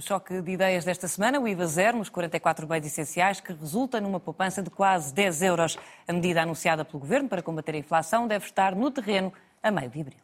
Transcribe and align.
No 0.00 0.06
choque 0.06 0.40
de 0.40 0.52
ideias 0.52 0.82
desta 0.82 1.06
semana, 1.06 1.38
o 1.38 1.46
IVA 1.46 1.66
zero 1.66 1.98
nos 1.98 2.08
44 2.08 2.66
bens 2.66 2.86
essenciais, 2.86 3.38
que 3.38 3.52
resulta 3.52 4.00
numa 4.00 4.18
poupança 4.18 4.62
de 4.62 4.70
quase 4.70 5.12
10 5.12 5.42
euros. 5.42 5.78
A 6.08 6.12
medida 6.14 6.40
anunciada 6.40 6.86
pelo 6.86 7.00
Governo 7.00 7.28
para 7.28 7.42
combater 7.42 7.74
a 7.74 7.78
inflação 7.78 8.26
deve 8.26 8.46
estar 8.46 8.74
no 8.74 8.90
terreno 8.90 9.30
a 9.62 9.70
meio 9.70 9.90
de 9.90 10.00
abril. 10.00 10.18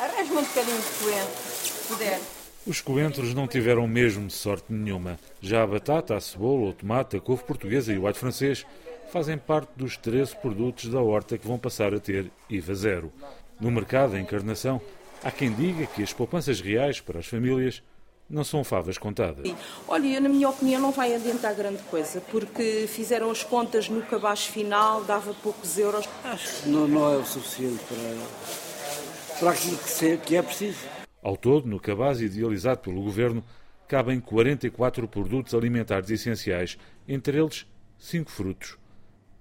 Arranje-me 0.00 0.38
um 0.38 0.44
bocadinho 0.44 0.80
de 0.80 0.98
coentro, 0.98 1.42
se 1.52 1.88
puder. 1.88 2.20
Os 2.66 2.80
coentros 2.80 3.34
não 3.34 3.46
tiveram 3.46 3.86
mesmo 3.86 4.30
sorte 4.30 4.72
nenhuma. 4.72 5.18
Já 5.38 5.62
a 5.62 5.66
batata, 5.66 6.16
a 6.16 6.20
cebola, 6.22 6.70
o 6.70 6.72
tomate, 6.72 7.18
a 7.18 7.20
couve 7.20 7.44
portuguesa 7.44 7.92
e 7.92 7.98
o 7.98 8.06
alho 8.06 8.16
francês 8.16 8.64
fazem 9.12 9.36
parte 9.36 9.68
dos 9.76 9.98
13 9.98 10.34
produtos 10.36 10.88
da 10.88 11.02
horta 11.02 11.36
que 11.36 11.46
vão 11.46 11.58
passar 11.58 11.92
a 11.92 12.00
ter 12.00 12.32
IVA 12.48 12.74
zero. 12.74 13.12
No 13.60 13.70
mercado, 13.70 14.16
a 14.16 14.18
encarnação, 14.18 14.80
Há 15.26 15.30
quem 15.32 15.52
diga 15.52 15.86
que 15.86 16.04
as 16.04 16.12
poupanças 16.12 16.60
reais 16.60 17.00
para 17.00 17.18
as 17.18 17.26
famílias 17.26 17.82
não 18.30 18.44
são 18.44 18.62
favas 18.62 18.96
contadas. 18.96 19.52
Olha, 19.88 20.20
na 20.20 20.28
minha 20.28 20.48
opinião 20.48 20.80
não 20.80 20.92
vai 20.92 21.16
adiantar 21.16 21.52
grande 21.52 21.82
coisa, 21.90 22.20
porque 22.30 22.86
fizeram 22.86 23.28
as 23.28 23.42
contas 23.42 23.88
no 23.88 24.02
cabaz 24.02 24.46
final, 24.46 25.02
dava 25.02 25.34
poucos 25.42 25.76
euros. 25.78 26.08
Acho 26.22 26.62
que 26.62 26.68
não, 26.68 26.86
não 26.86 27.12
é 27.12 27.16
o 27.16 27.24
suficiente 27.24 27.82
para, 27.88 29.40
para 29.40 29.50
aquilo 29.50 29.76
que, 29.78 30.16
que 30.18 30.36
é 30.36 30.42
preciso. 30.42 30.78
Ao 31.20 31.36
todo, 31.36 31.66
no 31.66 31.80
cabaz 31.80 32.20
idealizado 32.20 32.78
pelo 32.78 33.02
Governo, 33.02 33.42
cabem 33.88 34.20
44 34.20 35.08
produtos 35.08 35.54
alimentares 35.54 36.08
essenciais, 36.08 36.78
entre 37.08 37.36
eles 37.36 37.66
5 37.98 38.30
frutos. 38.30 38.78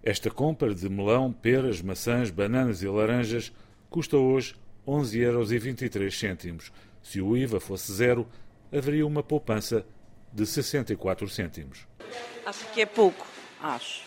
Esta 0.02 0.32
compra 0.32 0.74
de 0.74 0.90
melão, 0.90 1.32
peras, 1.32 1.80
maçãs, 1.80 2.32
bananas 2.32 2.82
e 2.82 2.88
laranjas 2.88 3.54
custa 3.88 4.18
hoje 4.18 4.56
11,23 4.88 6.48
euros. 6.48 6.72
Se 7.02 7.22
o 7.22 7.38
IVA 7.38 7.60
fosse 7.60 7.91
zero, 7.91 8.28
haveria 8.72 9.05
uma 9.05 9.24
poupança 9.24 9.86
de 10.32 10.46
64 10.46 11.27
cêntimos. 11.30 11.88
Acho 12.46 12.66
que 12.74 12.82
é 12.82 12.86
pouco, 12.86 13.26
acho. 13.62 14.04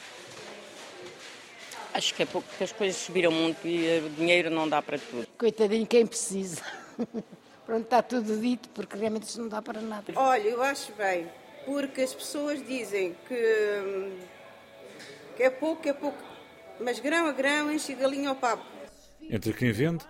Acho 1.95 2.15
que 2.15 2.23
é 2.23 2.27
pouco, 2.27 2.47
porque 2.49 2.65
as 2.65 2.73
coisas 2.73 3.01
subiram 3.01 3.33
muito 3.33 3.67
e 3.67 3.99
o 4.01 4.11
dinheiro 4.11 4.51
não 4.51 4.69
dá 4.69 4.83
para 4.83 4.99
tudo. 4.99 5.27
Coitadinho 5.39 5.87
quem 5.87 6.07
precisa. 6.07 6.63
Pronto, 7.67 7.85
está 7.85 8.03
tudo 8.03 8.41
dito, 8.41 8.69
porque 8.71 8.97
realmente 8.97 9.25
isso 9.25 9.41
não 9.41 9.49
dá 9.49 9.61
para 9.61 9.81
nada. 9.81 10.13
Olha, 10.17 10.49
eu 10.49 10.63
acho 10.63 10.93
bem, 10.93 11.27
porque 11.65 12.03
as 12.03 12.15
pessoas 12.15 12.65
dizem 12.67 13.15
que, 13.27 14.13
que 15.37 15.43
é 15.43 15.51
pouco, 15.51 15.89
é 15.89 15.93
pouco, 15.93 16.23
mas 16.81 16.99
grão 16.99 17.27
a 17.27 17.33
grão 17.33 17.71
enche 17.73 17.95
galinha 17.95 18.31
ao 18.31 18.37
papo. 18.37 18.65
Entre 19.21 19.53
quem 19.53 19.73
vende 19.73 20.05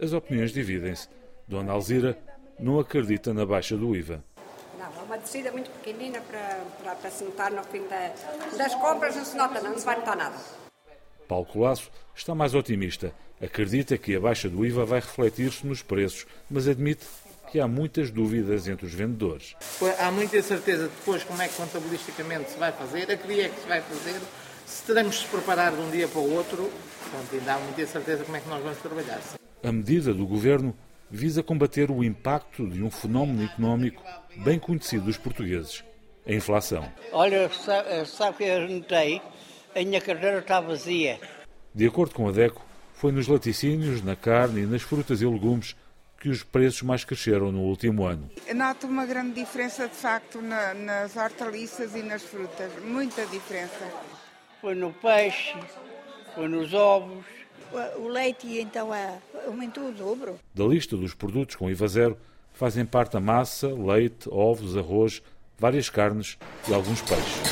as 0.00 0.12
opiniões 0.12 0.52
dividem-se. 0.52 1.08
Dona 1.46 1.72
Alzira 1.72 2.18
não 2.58 2.78
acredita 2.78 3.32
na 3.34 3.44
baixa 3.44 3.76
do 3.76 3.94
IVA. 3.94 4.24
Não, 4.78 4.86
é 4.86 5.02
uma 5.04 5.18
descida 5.18 5.52
muito 5.52 5.70
pequenina 5.70 6.20
para, 6.20 6.64
para, 6.82 6.94
para 6.94 7.10
se 7.10 7.24
notar 7.24 7.52
no 7.52 7.62
fim 7.64 7.82
da, 7.88 8.12
das 8.56 8.74
compras, 8.74 9.16
não 9.16 9.24
se 9.24 9.36
nota, 9.36 9.60
não, 9.60 9.70
não 9.70 9.78
se 9.78 9.84
vai 9.84 9.96
notar 9.96 10.16
nada. 10.16 10.36
Paulo 11.28 11.46
Colasso 11.46 11.90
está 12.14 12.34
mais 12.34 12.54
otimista. 12.54 13.12
Acredita 13.40 13.98
que 13.98 14.14
a 14.14 14.20
baixa 14.20 14.48
do 14.48 14.64
IVA 14.64 14.84
vai 14.84 15.00
refletir-se 15.00 15.66
nos 15.66 15.82
preços, 15.82 16.26
mas 16.50 16.68
admite 16.68 17.04
que 17.50 17.60
há 17.60 17.68
muitas 17.68 18.10
dúvidas 18.10 18.66
entre 18.68 18.86
os 18.86 18.92
vendedores. 18.92 19.54
Há 19.98 20.10
muita 20.10 20.36
incerteza 20.36 20.88
depois 20.88 21.22
como 21.24 21.40
é 21.42 21.48
que 21.48 21.54
contabilisticamente 21.54 22.50
se 22.50 22.58
vai 22.58 22.72
fazer, 22.72 23.10
a 23.10 23.16
que 23.16 23.40
é 23.40 23.48
que 23.48 23.60
se 23.60 23.68
vai 23.68 23.80
fazer, 23.80 24.20
se 24.66 24.82
teremos 24.84 25.16
de 25.16 25.22
se 25.22 25.28
preparar 25.28 25.72
de 25.72 25.80
um 25.80 25.90
dia 25.90 26.08
para 26.08 26.20
o 26.20 26.34
outro, 26.34 26.70
portanto, 27.02 27.32
ainda 27.32 27.54
há 27.54 27.58
muita 27.58 27.82
incerteza 27.82 28.24
como 28.24 28.36
é 28.36 28.40
que 28.40 28.48
nós 28.48 28.62
vamos 28.62 28.78
trabalhar. 28.78 29.20
A 29.64 29.72
medida 29.72 30.12
do 30.12 30.26
governo 30.26 30.76
visa 31.10 31.42
combater 31.42 31.90
o 31.90 32.04
impacto 32.04 32.68
de 32.68 32.82
um 32.82 32.90
fenómeno 32.90 33.42
económico 33.42 34.02
bem 34.36 34.58
conhecido 34.58 35.06
dos 35.06 35.16
portugueses, 35.16 35.82
a 36.26 36.32
inflação. 36.34 36.86
Olha, 37.10 37.48
sabe, 37.48 38.04
sabe 38.04 38.36
que 38.36 38.44
eu 38.44 38.68
notei? 38.68 39.22
A 39.74 39.78
minha 39.80 40.02
carteira 40.02 40.40
está 40.40 40.60
vazia. 40.60 41.18
De 41.74 41.86
acordo 41.86 42.14
com 42.14 42.28
a 42.28 42.30
DECO, 42.30 42.60
foi 42.92 43.10
nos 43.10 43.26
laticínios, 43.26 44.02
na 44.02 44.14
carne 44.14 44.64
e 44.64 44.66
nas 44.66 44.82
frutas 44.82 45.22
e 45.22 45.26
legumes 45.26 45.74
que 46.20 46.28
os 46.28 46.42
preços 46.42 46.82
mais 46.82 47.02
cresceram 47.02 47.50
no 47.50 47.60
último 47.60 48.04
ano. 48.04 48.30
Noto 48.54 48.86
uma 48.86 49.06
grande 49.06 49.32
diferença, 49.32 49.88
de 49.88 49.94
facto, 49.94 50.42
na, 50.42 50.74
nas 50.74 51.16
hortaliças 51.16 51.94
e 51.96 52.02
nas 52.02 52.22
frutas. 52.22 52.70
Muita 52.84 53.24
diferença. 53.26 53.90
Foi 54.60 54.74
no 54.74 54.92
peixe, 54.92 55.54
foi 56.34 56.48
nos 56.48 56.74
ovos, 56.74 57.24
o 57.98 58.08
leite 58.08 58.58
então 58.58 58.94
é, 58.94 59.18
aumentou 59.46 59.88
o 59.88 59.92
dobro. 59.92 60.38
Da 60.54 60.64
lista 60.64 60.96
dos 60.96 61.14
produtos 61.14 61.56
com 61.56 61.70
IVA 61.70 61.88
zero 61.88 62.16
fazem 62.52 62.86
parte 62.86 63.16
a 63.16 63.20
massa, 63.20 63.68
leite, 63.68 64.28
ovos, 64.30 64.76
arroz, 64.76 65.22
várias 65.58 65.90
carnes 65.90 66.38
e 66.68 66.74
alguns 66.74 67.02
peixes. 67.02 67.42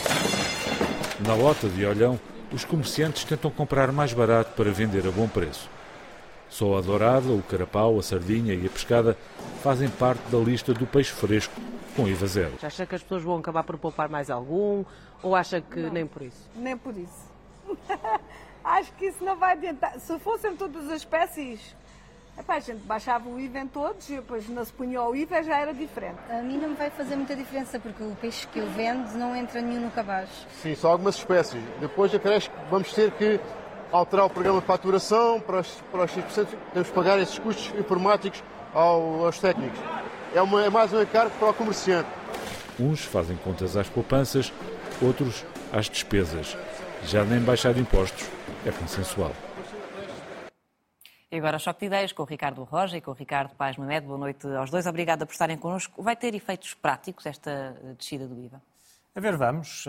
Na 1.26 1.34
lota 1.34 1.68
de 1.68 1.84
Olhão, 1.84 2.18
os 2.52 2.64
comerciantes 2.64 3.24
tentam 3.24 3.50
comprar 3.50 3.90
mais 3.92 4.12
barato 4.12 4.52
para 4.54 4.70
vender 4.70 5.06
a 5.06 5.10
bom 5.10 5.28
preço. 5.28 5.68
Só 6.48 6.76
a 6.76 6.80
dourada, 6.80 7.32
o 7.32 7.42
carapau, 7.42 7.98
a 7.98 8.02
sardinha 8.02 8.54
e 8.54 8.66
a 8.66 8.70
pescada 8.70 9.16
fazem 9.62 9.88
parte 9.88 10.22
da 10.30 10.38
lista 10.38 10.74
do 10.74 10.86
peixe 10.86 11.10
fresco 11.12 11.54
com 11.96 12.06
IVA 12.06 12.26
zero. 12.26 12.52
Acha 12.62 12.86
que 12.86 12.94
as 12.94 13.02
pessoas 13.02 13.22
vão 13.22 13.38
acabar 13.38 13.62
por 13.64 13.78
poupar 13.78 14.08
mais 14.08 14.30
algum 14.30 14.84
ou 15.22 15.34
acha 15.34 15.60
que 15.60 15.80
Não, 15.80 15.92
nem 15.92 16.06
por 16.06 16.22
isso? 16.22 16.50
Nem 16.54 16.76
por 16.76 16.96
isso. 16.96 17.32
Acho 18.64 18.92
que 18.92 19.06
isso 19.06 19.24
não 19.24 19.36
vai 19.36 19.52
adiantar. 19.52 19.98
Se 19.98 20.18
fossem 20.18 20.56
todas 20.56 20.88
as 20.88 20.98
espécies, 20.98 21.74
epá, 22.38 22.54
a 22.54 22.60
gente 22.60 22.84
baixava 22.84 23.28
o 23.28 23.38
IVA 23.38 23.60
em 23.60 23.66
todos 23.66 24.08
e 24.08 24.16
depois 24.16 24.48
não 24.48 24.64
se 24.64 24.72
punha 24.72 25.02
o 25.02 25.14
IVA 25.14 25.42
já 25.42 25.58
era 25.58 25.74
diferente. 25.74 26.18
A 26.30 26.42
mim 26.42 26.58
não 26.58 26.70
me 26.70 26.74
vai 26.74 26.90
fazer 26.90 27.16
muita 27.16 27.34
diferença 27.34 27.78
porque 27.78 28.02
o 28.02 28.16
peixe 28.20 28.46
que 28.46 28.58
eu 28.58 28.68
vendo 28.68 29.12
não 29.14 29.34
entra 29.34 29.60
nenhum 29.60 29.80
no 29.80 29.90
cabaz. 29.90 30.28
Sim, 30.62 30.74
só 30.74 30.92
algumas 30.92 31.16
espécies. 31.16 31.62
Depois 31.80 32.14
acresce 32.14 32.48
que 32.48 32.56
vamos 32.70 32.92
ter 32.92 33.10
que 33.12 33.40
alterar 33.90 34.26
o 34.26 34.30
programa 34.30 34.60
de 34.60 34.66
faturação 34.66 35.38
para 35.38 35.60
os, 35.60 35.68
para 35.90 36.04
os 36.04 36.10
6%, 36.12 36.46
temos 36.72 36.88
que 36.88 36.94
pagar 36.94 37.18
esses 37.18 37.38
custos 37.38 37.78
informáticos 37.78 38.42
ao, 38.72 39.26
aos 39.26 39.38
técnicos. 39.38 39.78
É, 40.34 40.40
uma, 40.40 40.64
é 40.64 40.70
mais 40.70 40.92
um 40.92 41.02
encargo 41.02 41.30
para 41.38 41.50
o 41.50 41.54
comerciante. 41.54 42.08
Uns 42.80 43.04
fazem 43.04 43.36
contas 43.36 43.76
às 43.76 43.88
poupanças, 43.88 44.50
outros 45.00 45.44
às 45.72 45.90
despesas. 45.90 46.56
Já 47.06 47.24
nem 47.24 47.40
baixar 47.40 47.76
impostos 47.76 48.28
é 48.64 48.70
consensual. 48.70 49.32
E 51.30 51.36
agora, 51.36 51.58
choque 51.58 51.80
de 51.80 51.86
ideias 51.86 52.12
com 52.12 52.22
o 52.22 52.26
Ricardo 52.26 52.62
Roja 52.62 52.96
e 52.96 53.00
com 53.00 53.10
o 53.10 53.14
Ricardo 53.14 53.54
Paz 53.54 53.76
Mamed. 53.76 54.06
Boa 54.06 54.18
noite 54.18 54.46
aos 54.46 54.70
dois. 54.70 54.86
Obrigada 54.86 55.24
por 55.24 55.32
estarem 55.32 55.56
connosco. 55.56 56.02
Vai 56.02 56.14
ter 56.14 56.34
efeitos 56.34 56.74
práticos 56.74 57.24
esta 57.26 57.74
descida 57.96 58.26
do 58.26 58.38
IVA? 58.38 58.60
A 59.14 59.20
ver, 59.20 59.36
vamos. 59.36 59.84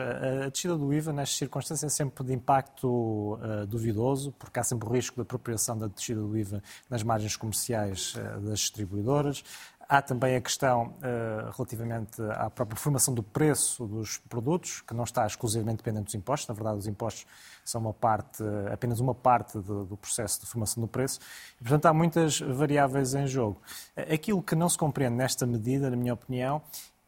A 0.46 0.50
descida 0.50 0.75
do 0.75 0.94
IVA, 0.94 1.13
nestas 1.13 1.38
circunstâncias, 1.38 1.94
é 1.94 1.96
sempre 1.96 2.25
de 2.25 2.34
impacto 2.34 3.35
uh, 3.35 3.66
duvidoso, 3.66 4.34
porque 4.34 4.59
há 4.59 4.63
sempre 4.63 4.90
o 4.90 4.91
risco 4.91 5.16
de 5.16 5.22
apropriação 5.22 5.78
da 5.78 5.88
descida 5.88 6.19
do 6.19 6.38
IVA 6.38 6.62
nas 6.90 7.03
margens 7.03 7.38
comerciais 7.38 8.16
uh, 8.16 8.41
das 8.41 8.59
distribuidoras. 8.59 9.41
Há 9.88 10.02
também 10.02 10.36
a 10.36 10.42
questão 10.42 10.96
uh, 10.98 11.52
relativamente 11.56 12.22
à 12.32 12.50
própria 12.50 12.78
formação 12.78 13.14
do 13.14 13.22
preço 13.22 13.86
dos 13.86 14.18
produtos, 14.18 14.82
que 14.82 14.94
não 14.94 15.04
está 15.04 15.26
exclusivamente 15.26 15.78
dependente 15.78 16.06
dos 16.06 16.16
impostos. 16.16 16.48
Na 16.48 16.56
verdade, 16.56 16.78
os 16.78 16.88
impostos 16.88 17.26
são 17.64 17.82
uma 17.82 17.94
parte, 17.94 18.44
apenas 18.72 19.00
uma 19.00 19.14
parte 19.14 19.60
do, 19.60 19.86
do 19.86 19.98
processo 19.98 20.42
de 20.42 20.48
formação 20.48 20.82
do 20.82 20.88
preço. 20.88 21.20
E, 21.60 21.64
portanto, 21.64 21.86
há 21.86 21.94
muitas 21.94 22.40
variáveis 22.40 23.14
em 23.14 23.28
jogo. 23.28 23.62
Aquilo 23.96 24.42
que 24.42 24.56
não 24.56 24.70
se 24.70 24.78
compreende 24.78 25.16
nesta 25.16 25.46
medida, 25.46 25.90
na 25.90 25.96
minha 25.96 26.14
opinião, 26.14 26.62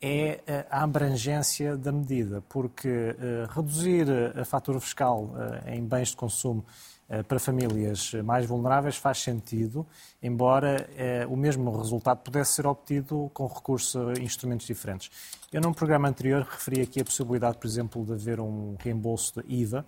é 0.08 0.68
a 0.70 0.84
abrangência 0.84 1.76
da 1.76 1.92
medida, 1.92 2.44
porque 2.48 2.88
uh, 2.88 3.52
reduzir 3.52 4.06
a 4.40 4.46
fatura 4.46 4.80
fiscal 4.80 5.24
uh, 5.24 5.68
em 5.68 5.84
bens 5.84 6.10
de 6.10 6.16
consumo 6.16 6.64
para 7.28 7.38
famílias 7.40 8.14
mais 8.24 8.48
vulneráveis 8.48 8.98
faz 8.98 9.20
sentido, 9.20 9.86
embora 10.24 10.90
o 11.30 11.36
mesmo 11.36 11.78
resultado 11.78 12.18
pudesse 12.24 12.54
ser 12.54 12.66
obtido 12.66 13.30
com 13.32 13.46
recurso 13.46 14.10
a 14.10 14.14
instrumentos 14.14 14.66
diferentes. 14.66 15.12
Eu, 15.54 15.62
num 15.62 15.72
programa 15.72 16.10
anterior, 16.10 16.42
referi 16.42 16.82
aqui 16.82 17.02
a 17.02 17.06
possibilidade, 17.06 17.60
por 17.60 17.68
exemplo, 17.68 18.04
de 18.04 18.14
haver 18.14 18.40
um 18.40 18.76
reembolso 18.80 19.40
de 19.40 19.54
IVA, 19.54 19.86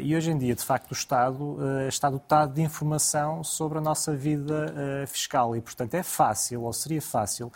e 0.00 0.16
hoje 0.16 0.30
em 0.30 0.38
dia, 0.38 0.54
de 0.54 0.64
facto, 0.64 0.90
o 0.90 0.94
Estado 0.94 1.58
está 1.86 2.08
dotado 2.08 2.54
de 2.54 2.62
informação 2.62 3.44
sobre 3.44 3.76
a 3.76 3.82
nossa 3.82 4.16
vida 4.16 5.04
fiscal 5.06 5.54
e, 5.54 5.60
portanto, 5.60 5.92
é 5.92 6.02
fácil, 6.02 6.62
ou 6.62 6.72
seria 6.72 7.02
fácil, 7.02 7.52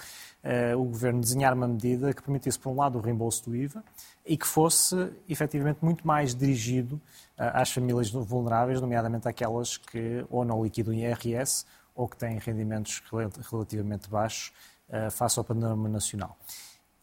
o 0.77 0.85
Governo 0.85 1.21
desenhar 1.21 1.55
uma 1.55 1.69
medida 1.69 2.13
que 2.13 2.23
permitisse, 2.23 2.59
por 2.59 2.71
um 2.71 2.77
lado, 2.77 2.99
o 2.99 3.01
reembolso 3.01 3.49
do 3.49 3.55
IVA 3.55 3.83
e 4.25 4.37
que 4.37 4.47
fosse, 4.47 5.13
efetivamente, 5.29 5.79
muito 5.83 6.07
mais 6.07 6.35
dirigido 6.35 6.97
uh, 6.97 7.51
às 7.55 7.73
famílias 7.73 8.11
vulneráveis, 8.11 8.81
nomeadamente 8.81 9.29
aquelas 9.29 9.77
que 9.77 10.25
ou 10.31 10.45
não 10.45 10.63
liquidam 10.63 10.95
IRS 10.95 11.65
ou 11.95 12.09
que 12.09 12.17
têm 12.17 12.39
rendimentos 12.39 13.03
relativamente 13.51 14.09
baixos 14.09 14.53
uh, 14.89 15.11
face 15.11 15.39
ao 15.39 15.45
panorama 15.45 15.89
nacional. 15.89 16.37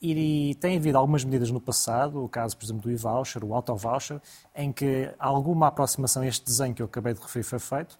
E 0.01 0.55
tem 0.61 0.77
havido 0.77 0.97
algumas 0.97 1.25
medidas 1.25 1.51
no 1.51 1.59
passado, 1.59 2.23
o 2.23 2.29
caso, 2.29 2.55
por 2.55 2.63
exemplo, 2.63 2.83
do 2.83 2.91
e-voucher, 2.91 3.43
o 3.43 3.53
auto-voucher, 3.53 4.21
em 4.55 4.71
que 4.71 5.13
alguma 5.19 5.67
aproximação 5.67 6.23
a 6.23 6.27
este 6.27 6.45
desenho 6.45 6.73
que 6.73 6.81
eu 6.81 6.85
acabei 6.85 7.13
de 7.13 7.19
referir 7.19 7.43
foi 7.43 7.59
feito 7.59 7.99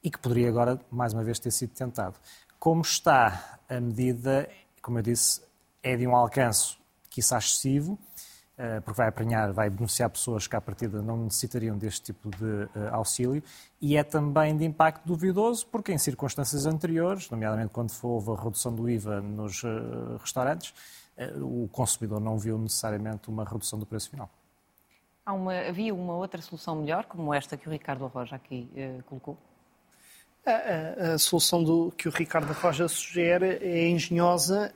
e 0.00 0.10
que 0.10 0.18
poderia 0.18 0.48
agora, 0.48 0.80
mais 0.92 1.12
uma 1.12 1.24
vez, 1.24 1.40
ter 1.40 1.50
sido 1.50 1.70
tentado. 1.70 2.14
Como 2.56 2.82
está 2.82 3.58
a 3.68 3.80
medida, 3.80 4.48
como 4.80 4.98
eu 4.98 5.02
disse, 5.02 5.42
é 5.82 5.96
de 5.96 6.06
um 6.06 6.14
alcance, 6.14 6.76
quiçá 7.10 7.38
excessivo, 7.38 7.98
eh, 8.62 8.78
porque 8.80 8.98
vai 8.98 9.08
apanhar, 9.08 9.52
vai 9.54 9.70
beneficiar 9.70 10.10
pessoas 10.10 10.46
que 10.46 10.54
à 10.54 10.60
partida 10.60 11.00
não 11.00 11.16
necessitariam 11.24 11.78
deste 11.78 12.12
tipo 12.12 12.28
de 12.28 12.44
uh, 12.44 12.92
auxílio, 12.92 13.42
e 13.80 13.96
é 13.96 14.04
também 14.04 14.54
de 14.54 14.66
impacto 14.66 15.02
duvidoso, 15.06 15.66
porque 15.68 15.90
em 15.90 15.96
circunstâncias 15.96 16.66
anteriores, 16.66 17.30
nomeadamente 17.30 17.70
quando 17.72 17.90
houve 18.02 18.30
a 18.32 18.34
redução 18.34 18.74
do 18.74 18.86
IVA 18.86 19.22
nos 19.22 19.62
uh, 19.62 20.18
restaurantes, 20.20 20.74
o 21.36 21.68
consumidor 21.72 22.20
não 22.20 22.38
viu 22.38 22.58
necessariamente 22.58 23.28
uma 23.28 23.44
redução 23.44 23.78
do 23.78 23.84
preço 23.84 24.10
final. 24.10 24.28
Uma, 25.26 25.54
havia 25.68 25.94
uma 25.94 26.14
outra 26.14 26.40
solução 26.40 26.76
melhor, 26.76 27.04
como 27.04 27.32
esta 27.32 27.56
que 27.58 27.68
o 27.68 27.72
Ricardo 27.72 28.06
Roja 28.06 28.36
aqui 28.36 28.70
colocou? 29.06 29.36
A, 30.44 30.50
a, 30.50 31.14
a, 31.14 31.18
solução 31.18 31.62
do, 31.62 31.92
que 31.96 32.08
o 32.08 32.10
Ricardo 32.10 32.52
Roja 32.52 32.88
sugere 32.88 33.58
é 33.60 33.88
engenhosa, 33.88 34.72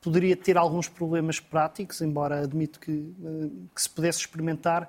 poderia 0.00 0.36
ter 0.36 0.56
alguns 0.56 0.88
problemas 0.88 1.40
práticos, 1.40 2.00
embora 2.00 2.40
admito 2.42 2.80
que, 2.80 2.92
eh, 2.92 3.48
que 3.74 3.82
se 3.82 3.90
pudesse 3.90 4.20
experimentar. 4.20 4.88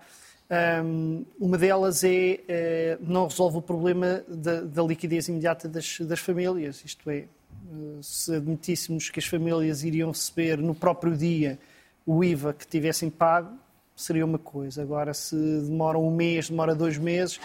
uma 1.40 1.58
delas 1.58 2.04
é 2.04 2.40
eh, 2.48 2.98
não 3.02 3.28
resolve 3.28 3.58
o 3.58 3.62
problema 3.62 4.24
da, 4.28 4.62
da 4.62 4.84
liquidez 4.84 5.28
imediata 5.28 5.68
das, 5.68 6.00
das, 6.00 6.20
famílias, 6.20 6.84
isto 6.86 7.10
é, 7.10 7.18
eh, 7.18 7.28
se 8.02 8.36
admitíssemos 8.36 9.10
que 9.10 9.20
as 9.20 9.26
famílias 9.26 9.84
iriam 9.84 10.12
receber 10.12 10.58
no 10.58 10.74
próprio 10.74 11.16
dia 11.16 11.60
o 12.06 12.24
IVA 12.24 12.54
que 12.54 12.66
tivessem 12.66 13.10
pago, 13.10 13.52
seria 13.96 14.26
uma 14.26 14.40
coisa. 14.40 14.82
Agora, 14.82 15.14
se 15.14 15.36
demora 15.36 15.98
um 16.00 16.10
mês, 16.10 16.50
demora 16.50 16.74
dois 16.74 16.98
meses, 16.98 17.40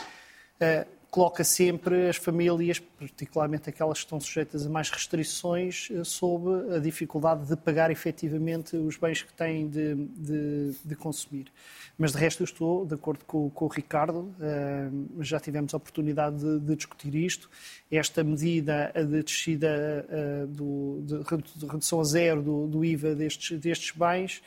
coloca 1.15 1.45
sempre 1.45 2.09
as 2.09 2.17
famílias, 2.17 2.81
particularmente 2.81 3.71
aquelas 3.71 3.99
que 3.99 4.05
estão 4.05 4.19
sujeitas 4.19 4.67
a 4.67 4.69
mais 4.69 4.91
restrições, 4.91 5.89
eh, 5.93 6.03
sob 6.03 6.75
a 6.75 6.81
dificuldade 6.81 7.47
de 7.47 7.57
pagar 7.57 7.89
efetivamente 7.93 8.77
os 8.77 8.97
bens 8.97 9.23
que 9.23 9.33
têm 9.33 9.69
de, 9.69 9.95
de, 9.95 10.75
de 10.85 10.97
consumir. 10.97 11.53
Mas 11.97 12.11
de 12.11 12.19
resto 12.19 12.43
eu 12.43 12.45
estou 12.47 12.85
de 12.85 12.95
acordo 12.95 13.25
com, 13.27 13.49
com 13.49 13.65
o 13.67 13.69
Ricardo, 13.69 14.35
uh, 14.41 15.23
já 15.23 15.39
tivemos 15.39 15.73
a 15.73 15.77
oportunidade 15.77 16.37
de, 16.37 16.59
de, 16.59 16.75
discutir 16.75 17.15
isto. 17.15 17.49
Esta 17.89 18.25
medida 18.25 18.93
de 18.93 19.23
descida 19.23 20.05
do, 20.49 21.01
de 21.05 21.67
redução 21.69 22.01
a 22.01 22.05
zero 22.05 22.43
do, 22.43 22.67
do 22.67 22.85
IVA 22.85 23.15
destes, 23.15 23.57
destes 23.61 23.93
bens 23.97 24.43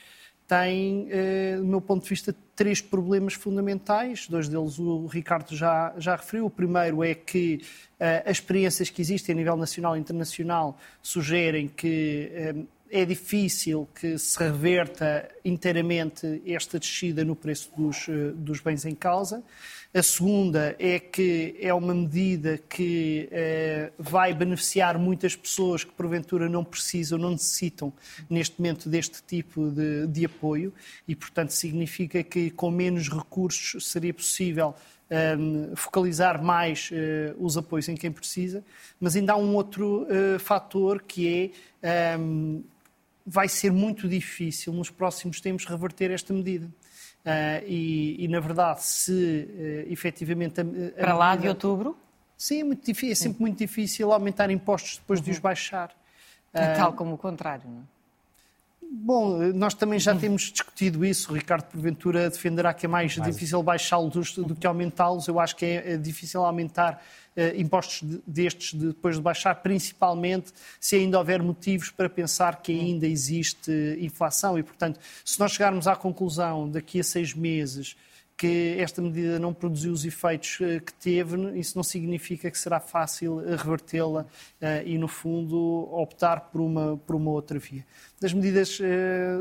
tem, 0.48 1.06
eh, 1.10 1.58
do 1.58 1.66
meu 1.66 1.80
ponto 1.80 2.02
de 2.02 2.08
vista, 2.08 2.34
três 2.56 2.80
problemas 2.80 3.34
fundamentais. 3.34 4.26
Dois 4.26 4.48
deles 4.48 4.78
o 4.78 5.06
Ricardo 5.06 5.54
já, 5.54 5.94
já 5.98 6.16
referiu. 6.16 6.46
O 6.46 6.50
primeiro 6.50 7.04
é 7.04 7.14
que 7.14 7.60
eh, 8.00 8.22
as 8.24 8.38
experiências 8.38 8.88
que 8.88 9.02
existem 9.02 9.34
a 9.34 9.36
nível 9.36 9.58
nacional 9.58 9.94
e 9.94 10.00
internacional 10.00 10.78
sugerem 11.02 11.68
que 11.68 12.32
eh, 12.32 12.54
é 12.90 13.04
difícil 13.04 13.86
que 13.94 14.16
se 14.16 14.38
reverta 14.38 15.28
inteiramente 15.44 16.42
esta 16.46 16.78
descida 16.78 17.22
no 17.22 17.36
preço 17.36 17.70
dos, 17.76 18.06
dos 18.34 18.60
bens 18.60 18.86
em 18.86 18.94
causa. 18.94 19.44
A 19.98 20.02
segunda 20.04 20.76
é 20.78 21.00
que 21.00 21.56
é 21.60 21.74
uma 21.74 21.92
medida 21.92 22.56
que 22.56 23.28
eh, 23.32 23.90
vai 23.98 24.32
beneficiar 24.32 24.96
muitas 24.96 25.34
pessoas 25.34 25.82
que 25.82 25.90
porventura 25.90 26.48
não 26.48 26.62
precisam, 26.62 27.18
não 27.18 27.32
necessitam 27.32 27.92
neste 28.30 28.60
momento 28.60 28.88
deste 28.88 29.20
tipo 29.24 29.68
de, 29.68 30.06
de 30.06 30.24
apoio 30.24 30.72
e, 31.08 31.16
portanto, 31.16 31.50
significa 31.50 32.22
que 32.22 32.48
com 32.48 32.70
menos 32.70 33.08
recursos 33.08 33.88
seria 33.88 34.14
possível 34.14 34.72
um, 35.10 35.14
ehm, 35.16 35.74
focalizar 35.74 36.40
mais 36.40 36.90
uh, 36.92 37.44
os 37.44 37.58
apoios 37.58 37.88
em 37.88 37.96
quem 37.96 38.12
precisa, 38.12 38.62
mas 39.00 39.16
ainda 39.16 39.32
há 39.32 39.36
um 39.36 39.56
outro 39.56 40.04
uh, 40.04 40.38
fator 40.38 41.02
que 41.02 41.52
é 41.82 42.16
um, 42.16 42.62
ehm, 42.62 42.64
vai 43.26 43.48
ser 43.48 43.72
muito 43.72 44.08
difícil 44.08 44.72
nos 44.72 44.90
próximos 44.90 45.40
tempos 45.40 45.64
reverter 45.64 46.12
esta 46.12 46.32
medida. 46.32 46.68
Uh, 47.24 47.64
e, 47.66 48.24
e, 48.24 48.28
na 48.28 48.40
verdade, 48.40 48.82
se 48.82 49.12
uh, 49.12 49.92
efetivamente. 49.92 50.60
A, 50.60 50.64
a 50.64 51.00
Para 51.00 51.14
lá 51.14 51.36
de 51.36 51.48
outubro? 51.48 51.96
Sim, 52.36 52.60
é, 52.60 52.64
muito 52.64 52.86
difícil, 52.86 53.12
é 53.12 53.14
sempre 53.14 53.40
muito 53.40 53.58
difícil 53.58 54.12
aumentar 54.12 54.50
impostos 54.50 54.98
depois 54.98 55.18
uhum. 55.20 55.24
de 55.24 55.30
os 55.32 55.36
uhum. 55.36 55.42
baixar. 55.42 55.90
Uh, 56.54 56.76
tal 56.76 56.92
como 56.94 57.14
o 57.14 57.18
contrário, 57.18 57.68
não 57.68 57.80
é? 57.80 57.98
Bom, 58.90 59.36
nós 59.52 59.74
também 59.74 59.98
já 59.98 60.14
temos 60.14 60.50
discutido 60.50 61.04
isso. 61.04 61.30
O 61.30 61.34
Ricardo 61.34 61.64
Porventura 61.64 62.30
defenderá 62.30 62.72
que 62.72 62.86
é 62.86 62.88
mais, 62.88 63.14
mais. 63.18 63.34
difícil 63.34 63.62
baixá-los 63.62 64.34
do 64.34 64.54
que 64.54 64.66
aumentá-los. 64.66 65.28
Eu 65.28 65.38
acho 65.38 65.54
que 65.56 65.66
é, 65.66 65.92
é 65.92 65.96
difícil 65.98 66.42
aumentar 66.42 66.94
uh, 66.94 66.98
impostos 67.56 68.02
destes 68.26 68.74
depois 68.74 69.16
de 69.16 69.22
baixar, 69.22 69.54
principalmente 69.56 70.52
se 70.80 70.96
ainda 70.96 71.18
houver 71.18 71.42
motivos 71.42 71.90
para 71.90 72.08
pensar 72.08 72.62
que 72.62 72.72
ainda 72.72 73.06
existe 73.06 73.70
inflação. 74.00 74.58
E, 74.58 74.62
portanto, 74.62 74.98
se 75.24 75.38
nós 75.38 75.52
chegarmos 75.52 75.86
à 75.86 75.94
conclusão 75.94 76.70
daqui 76.70 77.00
a 77.00 77.04
seis 77.04 77.34
meses 77.34 77.96
que 78.36 78.76
esta 78.78 79.02
medida 79.02 79.36
não 79.36 79.52
produziu 79.52 79.92
os 79.92 80.04
efeitos 80.04 80.58
eh, 80.60 80.78
que 80.78 80.92
teve, 80.94 81.58
isso 81.58 81.76
não 81.76 81.82
significa 81.82 82.48
que 82.48 82.56
será 82.56 82.78
fácil 82.78 83.40
eh, 83.40 83.56
revertê-la 83.56 84.24
e, 84.86 84.96
no 84.96 85.08
fundo, 85.08 85.88
optar 85.92 86.42
por 86.42 86.60
uma, 86.60 86.96
por 86.98 87.16
uma 87.16 87.32
outra 87.32 87.58
via. 87.58 87.84
Das 88.20 88.32
medidas 88.32 88.78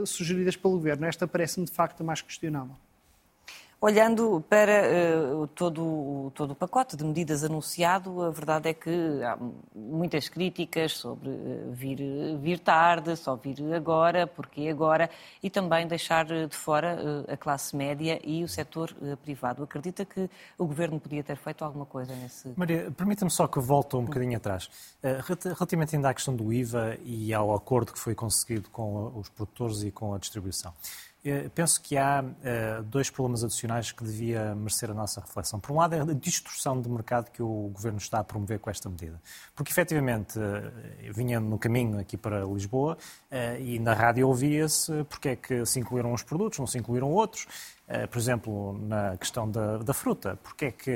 sugeridas 0.05 0.55
pelo 0.55 0.73
Governo, 0.73 1.05
esta 1.05 1.27
parece-me 1.27 1.65
de 1.65 1.71
facto 1.71 2.01
a 2.01 2.03
mais 2.03 2.21
questionável. 2.21 2.75
Olhando 3.79 4.43
para 4.49 4.81
uh, 5.35 5.47
todo, 5.49 6.31
todo 6.33 6.51
o 6.51 6.55
pacote 6.55 6.97
de 6.97 7.03
medidas 7.03 7.43
anunciado, 7.43 8.23
a 8.23 8.31
verdade 8.31 8.69
é 8.69 8.73
que 8.73 8.89
há 9.23 9.37
muitas 9.75 10.27
críticas 10.27 10.93
sobre 10.93 11.29
uh, 11.29 11.71
vir, 11.73 11.99
vir 12.41 12.57
tarde, 12.57 13.15
só 13.15 13.35
vir 13.35 13.71
agora, 13.75 14.25
porque 14.25 14.67
agora, 14.67 15.07
e 15.43 15.49
também 15.51 15.85
deixar 15.85 16.25
de 16.25 16.55
fora 16.55 16.97
uh, 16.99 17.31
a 17.31 17.37
classe 17.37 17.75
média 17.75 18.19
e 18.23 18.43
o 18.43 18.47
setor 18.47 18.91
privado. 19.21 19.61
Acredita 19.61 20.03
que 20.03 20.27
o 20.57 20.65
Governo 20.65 20.99
podia 20.99 21.23
ter 21.23 21.37
feito 21.37 21.63
alguma 21.63 21.85
coisa 21.85 22.15
nesse... 22.15 22.51
Maria, 22.57 22.89
permita-me 22.89 23.29
só 23.29 23.45
que 23.45 23.59
volte 23.59 23.95
um 23.95 24.05
bocadinho 24.05 24.37
atrás. 24.37 24.71
relativamente 25.03 25.95
ainda 25.95 26.09
à 26.09 26.13
questão 26.15 26.35
do 26.35 26.51
IVA 26.51 26.97
e 27.05 27.31
ao 27.31 27.53
acordo 27.53 27.93
que 27.93 27.99
foi 27.99 28.15
conseguido 28.15 28.71
com 28.71 29.13
os 29.15 29.29
produtores 29.29 29.83
e 29.83 29.91
com 29.91 30.15
a 30.15 30.17
distribuição. 30.17 30.73
Eh, 31.29 31.49
penso 31.53 31.81
que 31.81 31.97
há 31.97 32.23
uh, 32.23 32.83
dois 32.83 33.09
problemas 33.09 33.43
adicionais 33.43 33.91
que 33.91 34.03
devia 34.03 34.55
merecer 34.55 34.89
a 34.89 34.93
nossa 34.93 35.19
reflexão. 35.19 35.59
Por 35.59 35.73
um 35.73 35.77
lado, 35.77 35.95
é 35.95 36.01
a 36.01 36.05
distorção 36.05 36.81
de 36.81 36.87
mercado 36.87 37.29
que 37.31 37.43
o 37.43 37.69
Governo 37.73 37.97
está 37.97 38.19
a 38.19 38.23
promover 38.23 38.59
com 38.59 38.69
esta 38.69 38.89
medida. 38.89 39.21
Porque, 39.53 39.71
efetivamente, 39.71 40.39
uh, 40.39 41.13
vinha 41.13 41.39
no 41.39 41.59
caminho 41.59 41.99
aqui 41.99 42.15
para 42.15 42.45
Lisboa 42.45 42.97
e 43.59 43.77
na 43.79 43.93
rádio 43.93 44.27
ouvia-se 44.27 45.03
porque 45.05 45.29
é 45.29 45.35
que 45.35 45.65
se 45.65 45.79
incluíram 45.79 46.13
uns 46.13 46.23
produtos, 46.23 46.59
não 46.59 46.67
se 46.67 46.77
incluíram 46.77 47.11
outros. 47.11 47.45
Eh, 47.89 48.05
por 48.05 48.17
exemplo, 48.19 48.77
na 48.81 49.15
questão 49.15 49.49
da, 49.49 49.77
da, 49.77 49.93
fruta. 49.93 50.37
Porque 50.43 50.65
é 50.65 50.71
que 50.71 50.91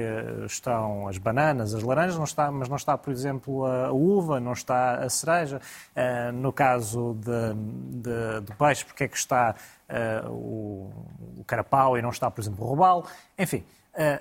estão 0.46 1.08
as 1.08 1.18
bananas, 1.18 1.74
as 1.74 1.82
laranjas, 1.84 2.18
não 2.18 2.26
está, 2.26 2.52
mas 2.52 2.68
não 2.68 2.76
está, 2.76 2.98
por 2.98 3.14
exemplo, 3.14 3.66
a 3.66 3.94
uva, 3.94 4.42
não 4.42 4.52
está 4.52 4.96
a 4.96 5.10
cereja. 5.10 5.62
Uh, 5.96 6.34
no 6.34 6.52
caso 6.52 7.18
de, 7.22 8.02
de, 8.02 8.42
do 8.42 8.56
peixe, 8.58 8.84
porque 8.84 9.06
é 9.06 9.08
que 9.08 9.16
está 9.16 9.56
uh, 9.90 10.30
o, 10.30 10.92
o, 11.38 11.44
carapau 11.46 11.98
e 11.98 12.02
não 12.02 12.10
está, 12.10 12.30
por 12.30 12.42
exemplo, 12.42 12.66
o 12.66 12.68
robalo. 12.68 13.06
Enfim, 13.40 13.64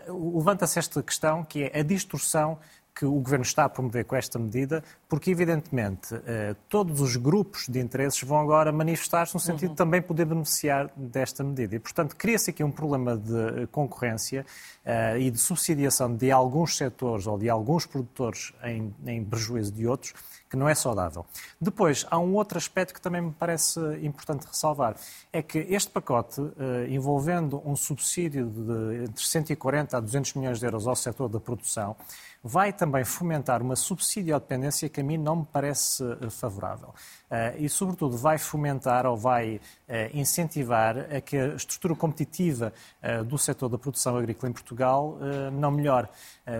levanta-se 0.09 0.79
esta 0.79 1.03
questão 1.03 1.43
que 1.45 1.65
é 1.65 1.81
a 1.81 1.83
distorção 1.83 2.59
que 3.01 3.07
o 3.07 3.13
Governo 3.13 3.47
está 3.47 3.65
a 3.65 3.69
promover 3.71 4.05
com 4.05 4.15
esta 4.15 4.39
medida, 4.39 4.85
porque, 5.09 5.31
evidentemente, 5.31 6.15
eh, 6.27 6.55
todos 6.69 7.01
os 7.01 7.17
grupos 7.17 7.67
de 7.67 7.81
interesses 7.81 8.23
vão 8.23 8.39
agora 8.39 8.71
manifestar-se 8.71 9.33
no 9.33 9.41
sentido 9.41 9.69
uhum. 9.69 9.75
de 9.75 9.79
também 9.79 10.03
poder 10.03 10.27
beneficiar 10.27 10.91
desta 10.95 11.43
medida. 11.43 11.77
E, 11.77 11.79
portanto, 11.79 12.15
cria-se 12.15 12.51
aqui 12.51 12.63
um 12.63 12.71
problema 12.71 13.17
de 13.17 13.67
concorrência 13.69 14.45
uh, 14.85 15.17
e 15.19 15.31
de 15.31 15.39
subsidiação 15.39 16.15
de 16.15 16.31
alguns 16.31 16.77
setores 16.77 17.27
ou 17.27 17.39
de 17.39 17.49
alguns 17.49 17.87
produtores 17.87 18.53
em, 18.63 18.95
em 19.07 19.25
prejuízo 19.25 19.73
de 19.73 19.87
outros, 19.87 20.13
que 20.51 20.57
não 20.57 20.69
é 20.69 20.75
saudável. 20.75 21.25
Depois, 21.61 22.05
há 22.11 22.19
um 22.19 22.35
outro 22.35 22.59
aspecto 22.59 22.93
que 22.93 23.01
também 23.01 23.23
me 23.23 23.33
parece 23.33 23.81
importante 24.03 24.47
ressalvar, 24.47 24.97
é 25.33 25.41
que 25.41 25.59
este 25.71 25.91
pacote, 25.91 26.41
eh, 26.59 26.89
envolvendo 26.89 27.63
um 27.65 27.77
subsídio 27.77 28.47
de 28.51 29.05
entre 29.05 29.25
140 29.25 29.97
a 29.97 30.01
200 30.01 30.35
milhões 30.35 30.59
de 30.59 30.67
euros 30.67 30.89
ao 30.89 30.97
setor 30.97 31.29
da 31.29 31.39
produção, 31.39 31.95
vai 32.43 32.73
também 32.73 33.05
fomentar 33.05 33.63
uma 33.63 33.77
subsidiodependência 33.77 34.89
que 34.89 35.01
a 35.01 35.05
mim 35.05 35.19
não 35.19 35.37
me 35.37 35.47
parece 35.53 36.03
eh, 36.03 36.31
favorável. 36.31 36.95
Eh, 37.31 37.57
e, 37.59 37.69
sobretudo, 37.69 38.17
vai 38.17 38.39
fomentar 38.39 39.07
ou 39.07 39.17
vai 39.17 39.61
incentivar 40.15 40.97
a 41.15 41.21
que 41.21 41.37
a 41.37 41.55
estrutura 41.55 41.95
competitiva 41.95 42.73
do 43.27 43.37
setor 43.37 43.69
da 43.69 43.79
produção 43.79 44.17
agrícola 44.17 44.51
em 44.51 44.53
Portugal 44.53 45.19
não 45.53 45.71
melhore. 45.71 46.09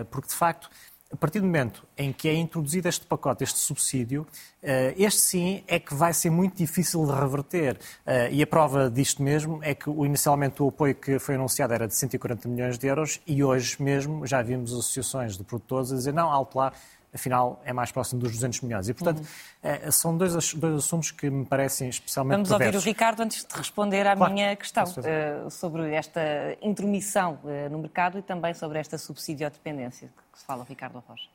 Porque, 0.09 0.27
de 0.27 0.35
facto, 0.35 0.69
a 1.11 1.15
partir 1.17 1.39
do 1.39 1.45
momento 1.45 1.85
em 1.97 2.13
que 2.13 2.29
é 2.29 2.33
introduzido 2.33 2.87
este 2.87 3.05
pacote, 3.05 3.43
este 3.43 3.59
subsídio, 3.59 4.25
eh, 4.63 4.93
este 4.97 5.19
sim 5.19 5.63
é 5.67 5.79
que 5.79 5.93
vai 5.93 6.13
ser 6.13 6.29
muito 6.29 6.55
difícil 6.55 7.05
de 7.05 7.11
reverter. 7.11 7.77
Eh, 8.05 8.29
e 8.31 8.41
a 8.41 8.47
prova 8.47 8.89
disto 8.89 9.21
mesmo 9.21 9.59
é 9.61 9.75
que 9.75 9.89
inicialmente 9.89 10.63
o 10.63 10.69
apoio 10.69 10.95
que 10.95 11.19
foi 11.19 11.35
anunciado 11.35 11.73
era 11.73 11.87
de 11.87 11.95
140 11.95 12.47
milhões 12.47 12.77
de 12.77 12.87
euros 12.87 13.19
e 13.27 13.43
hoje 13.43 13.81
mesmo 13.81 14.25
já 14.25 14.41
vimos 14.41 14.71
associações 14.71 15.37
de 15.37 15.43
produtores 15.43 15.91
a 15.91 15.95
dizer 15.95 16.13
não, 16.13 16.31
alto 16.31 16.57
lá, 16.57 16.71
afinal 17.13 17.61
é 17.65 17.73
mais 17.73 17.91
próximo 17.91 18.21
dos 18.21 18.31
200 18.31 18.61
milhões. 18.61 18.89
E, 18.89 18.93
portanto, 18.93 19.19
uhum. 19.19 19.91
são 19.91 20.17
dois, 20.17 20.53
dois 20.53 20.75
assuntos 20.75 21.11
que 21.11 21.29
me 21.29 21.45
parecem 21.45 21.89
especialmente 21.89 22.37
Vamos 22.37 22.49
perversos. 22.49 22.75
ouvir 22.75 22.87
o 22.87 22.89
Ricardo 22.89 23.21
antes 23.21 23.45
de 23.45 23.55
responder 23.55 24.07
à 24.07 24.15
claro. 24.15 24.33
minha 24.33 24.55
questão 24.55 24.83
uh, 24.83 25.51
sobre 25.51 25.93
esta 25.93 26.21
intromissão 26.61 27.39
uh, 27.43 27.69
no 27.69 27.79
mercado 27.79 28.17
e 28.17 28.21
também 28.21 28.53
sobre 28.53 28.79
esta 28.79 28.97
subsidiodependência 28.97 30.09
que 30.31 30.39
se 30.39 30.45
fala, 30.45 30.65
Ricardo 30.67 31.03
Rocha. 31.07 31.27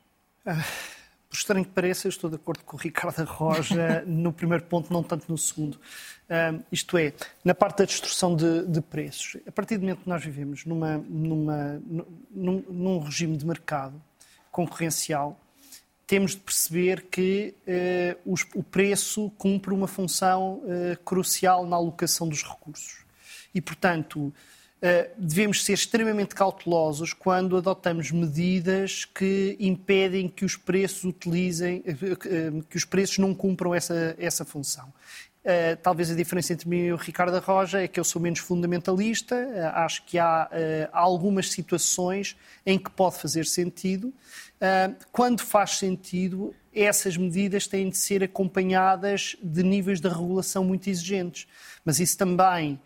Uh, 0.46 0.52
por 1.28 1.36
estranho 1.36 1.64
que 1.64 1.72
pareça, 1.72 2.08
estou 2.08 2.30
de 2.30 2.36
acordo 2.36 2.64
com 2.64 2.76
o 2.76 2.80
Ricardo 2.80 3.22
Roja 3.24 4.02
no 4.06 4.32
primeiro 4.32 4.64
ponto, 4.64 4.92
não 4.92 5.02
tanto 5.02 5.26
no 5.28 5.36
segundo. 5.36 5.74
Uh, 5.74 6.62
isto 6.72 6.96
é, 6.96 7.12
na 7.44 7.54
parte 7.54 7.78
da 7.78 7.84
destruição 7.84 8.34
de, 8.34 8.66
de, 8.66 8.80
preços. 8.80 9.36
A 9.46 9.52
partir 9.52 9.76
do 9.76 9.82
momento 9.82 10.02
que 10.02 10.08
nós 10.08 10.24
vivemos 10.24 10.64
numa, 10.64 10.98
numa, 10.98 11.82
num, 12.30 12.64
num 12.68 12.98
regime 13.00 13.36
de 13.36 13.44
mercado 13.44 14.00
concorrencial, 14.50 15.38
temos 16.06 16.32
de 16.32 16.38
perceber 16.38 17.06
que 17.10 17.54
uh, 17.66 18.32
os, 18.32 18.46
o 18.54 18.62
preço 18.62 19.30
cumpre 19.36 19.74
uma 19.74 19.88
função 19.88 20.62
uh, 20.62 20.96
crucial 21.04 21.66
na 21.66 21.76
alocação 21.76 22.28
dos 22.28 22.44
recursos. 22.44 23.04
E, 23.52 23.60
portanto, 23.60 24.18
uh, 24.18 24.32
devemos 25.18 25.64
ser 25.64 25.72
extremamente 25.72 26.34
cautelosos 26.34 27.12
quando 27.12 27.56
adotamos 27.56 28.12
medidas 28.12 29.04
que 29.04 29.56
impedem 29.58 30.28
que 30.28 30.44
os 30.44 30.56
preços 30.56 31.02
utilizem, 31.04 31.82
que 32.70 32.76
os 32.76 32.84
preços 32.84 33.18
não 33.18 33.34
cumpram 33.34 33.74
essa, 33.74 34.14
essa 34.18 34.44
função. 34.44 34.92
Uh, 35.46 35.76
talvez 35.80 36.10
a 36.10 36.14
diferença 36.16 36.52
entre 36.52 36.68
mim 36.68 36.86
e 36.86 36.92
o 36.92 36.96
Ricardo 36.96 37.38
Roja 37.38 37.80
é 37.80 37.86
que 37.86 38.00
eu 38.00 38.04
sou 38.04 38.20
menos 38.20 38.40
fundamentalista. 38.40 39.36
Uh, 39.36 39.78
acho 39.78 40.04
que 40.04 40.18
há 40.18 40.50
uh, 40.50 40.88
algumas 40.92 41.52
situações 41.52 42.36
em 42.66 42.76
que 42.76 42.90
pode 42.90 43.18
fazer 43.18 43.46
sentido. 43.46 44.12
Quando 45.12 45.40
faz 45.40 45.78
sentido, 45.78 46.54
essas 46.74 47.16
medidas 47.16 47.66
têm 47.66 47.90
de 47.90 47.96
ser 47.96 48.22
acompanhadas 48.22 49.36
de 49.42 49.62
níveis 49.62 50.00
de 50.00 50.08
regulação 50.08 50.64
muito 50.64 50.88
exigentes. 50.88 51.46
Mas 51.84 52.00
isso 52.00 52.16
também 52.16 52.80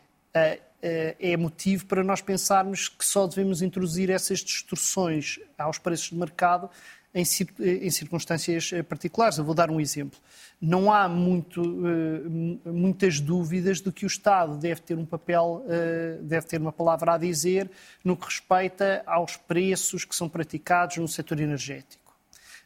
é 0.82 1.36
motivo 1.36 1.86
para 1.86 2.02
nós 2.02 2.20
pensarmos 2.20 2.88
que 2.88 3.04
só 3.04 3.26
devemos 3.26 3.62
introduzir 3.62 4.10
essas 4.10 4.40
distorções 4.40 5.38
aos 5.58 5.78
preços 5.78 6.08
de 6.10 6.16
mercado 6.16 6.70
em, 7.14 7.22
em 7.22 7.90
circunstâncias 7.90 8.70
particulares. 8.88 9.38
Eu 9.38 9.44
vou 9.44 9.54
dar 9.54 9.70
um 9.70 9.80
exemplo 9.80 10.18
não 10.60 10.92
há 10.92 11.08
muito, 11.08 11.62
eh, 11.62 12.68
muitas 12.68 13.18
dúvidas 13.18 13.80
de 13.80 13.90
que 13.90 14.04
o 14.04 14.06
Estado 14.06 14.58
deve 14.58 14.82
ter 14.82 14.98
um 14.98 15.06
papel, 15.06 15.64
eh, 15.66 16.18
deve 16.20 16.46
ter 16.46 16.60
uma 16.60 16.72
palavra 16.72 17.14
a 17.14 17.18
dizer 17.18 17.70
no 18.04 18.14
que 18.14 18.26
respeita 18.26 19.02
aos 19.06 19.38
preços 19.38 20.04
que 20.04 20.14
são 20.14 20.28
praticados 20.28 20.98
no 20.98 21.08
setor 21.08 21.40
energético. 21.40 22.14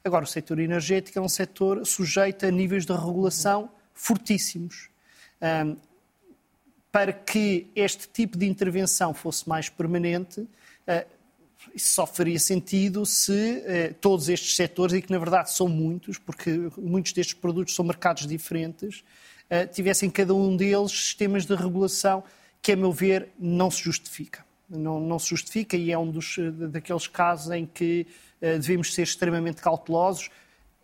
Agora, 0.02 0.24
o 0.24 0.26
setor 0.26 0.58
energético 0.58 1.18
é 1.20 1.22
um 1.22 1.28
setor 1.28 1.86
sujeito 1.86 2.44
a 2.44 2.50
níveis 2.50 2.84
de 2.84 2.92
regulação 2.92 3.70
fortíssimos. 3.94 4.90
Para 6.90 7.12
que 7.12 7.70
este 7.74 8.08
tipo 8.08 8.36
de 8.36 8.46
intervenção 8.46 9.14
fosse 9.14 9.48
mais 9.48 9.68
permanente, 9.68 10.46
eh, 10.86 11.06
isso 11.75 11.94
só 11.94 12.06
faria 12.06 12.38
sentido 12.38 13.06
se 13.06 13.62
eh, 13.66 13.94
todos 14.00 14.28
estes 14.28 14.56
setores, 14.56 14.94
e 14.94 15.02
que 15.02 15.12
na 15.12 15.18
verdade 15.18 15.52
são 15.52 15.68
muitos, 15.68 16.18
porque 16.18 16.71
muitos 16.76 17.12
destes 17.12 17.35
produtos 17.35 17.75
são 17.75 17.85
mercados 17.85 18.26
diferentes, 18.26 19.04
eh, 19.49 19.66
tivessem 19.66 20.11
cada 20.11 20.35
um 20.35 20.56
deles 20.56 20.90
sistemas 20.90 21.47
de 21.47 21.54
regulação 21.54 22.25
que, 22.62 22.73
a 22.73 22.76
meu 22.76 22.92
ver, 22.92 23.28
não 23.38 23.71
se 23.71 23.83
justifica. 23.83 24.44
Não, 24.68 24.99
não 24.99 25.18
se 25.18 25.28
justifica 25.28 25.76
e 25.76 25.92
é 25.92 25.99
um 25.99 26.11
dos, 26.11 26.38
eh, 26.38 26.50
daqueles 26.50 27.06
casos 27.06 27.52
em 27.52 27.66
que 27.66 28.06
eh, 28.40 28.59
devemos 28.59 28.94
ser 28.94 29.02
extremamente 29.02 29.61
cautelosos 29.61 30.30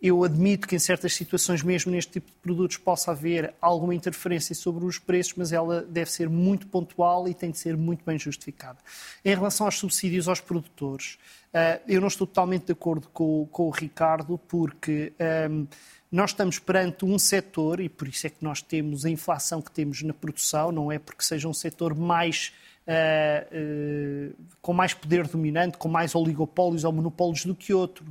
eu 0.01 0.23
admito 0.23 0.67
que 0.67 0.75
em 0.75 0.79
certas 0.79 1.13
situações, 1.13 1.61
mesmo 1.61 1.91
neste 1.91 2.13
tipo 2.13 2.27
de 2.27 2.37
produtos, 2.41 2.77
possa 2.77 3.11
haver 3.11 3.53
alguma 3.61 3.93
interferência 3.93 4.55
sobre 4.55 4.83
os 4.83 4.97
preços, 4.97 5.33
mas 5.37 5.53
ela 5.53 5.83
deve 5.83 6.11
ser 6.11 6.27
muito 6.27 6.65
pontual 6.65 7.27
e 7.27 7.35
tem 7.35 7.51
de 7.51 7.59
ser 7.59 7.77
muito 7.77 8.03
bem 8.03 8.17
justificada. 8.17 8.79
Em 9.23 9.35
relação 9.35 9.67
aos 9.67 9.77
subsídios 9.77 10.27
aos 10.27 10.41
produtores, 10.41 11.19
eh, 11.53 11.81
eu 11.87 12.01
não 12.01 12.07
estou 12.07 12.25
totalmente 12.25 12.65
de 12.65 12.71
acordo 12.71 13.07
com, 13.09 13.47
o 13.51 13.69
Ricardo, 13.69 14.39
porque 14.47 15.13
ehm, 15.19 15.67
nós 16.11 16.31
estamos 16.31 16.57
perante 16.57 17.05
um 17.05 17.19
setor, 17.19 17.79
e 17.79 17.87
por 17.87 18.07
isso 18.07 18.25
é 18.25 18.31
que 18.31 18.43
nós 18.43 18.59
temos 18.59 19.05
a 19.05 19.09
inflação 19.09 19.61
que 19.61 19.71
temos 19.71 20.01
na 20.01 20.13
produção, 20.13 20.71
não 20.71 20.91
é 20.91 20.97
porque 20.97 21.23
seja 21.23 21.47
um 21.47 21.53
setor 21.53 21.93
mais 21.93 22.51
Uh, 22.81 24.31
uh, 24.31 24.35
com 24.59 24.73
mais 24.73 24.91
poder 24.91 25.27
dominante, 25.27 25.77
com 25.77 25.87
mais 25.87 26.15
oligopólios 26.15 26.83
ou 26.83 26.91
monopólios 26.91 27.45
do 27.45 27.53
que 27.53 27.73
outro. 27.73 28.03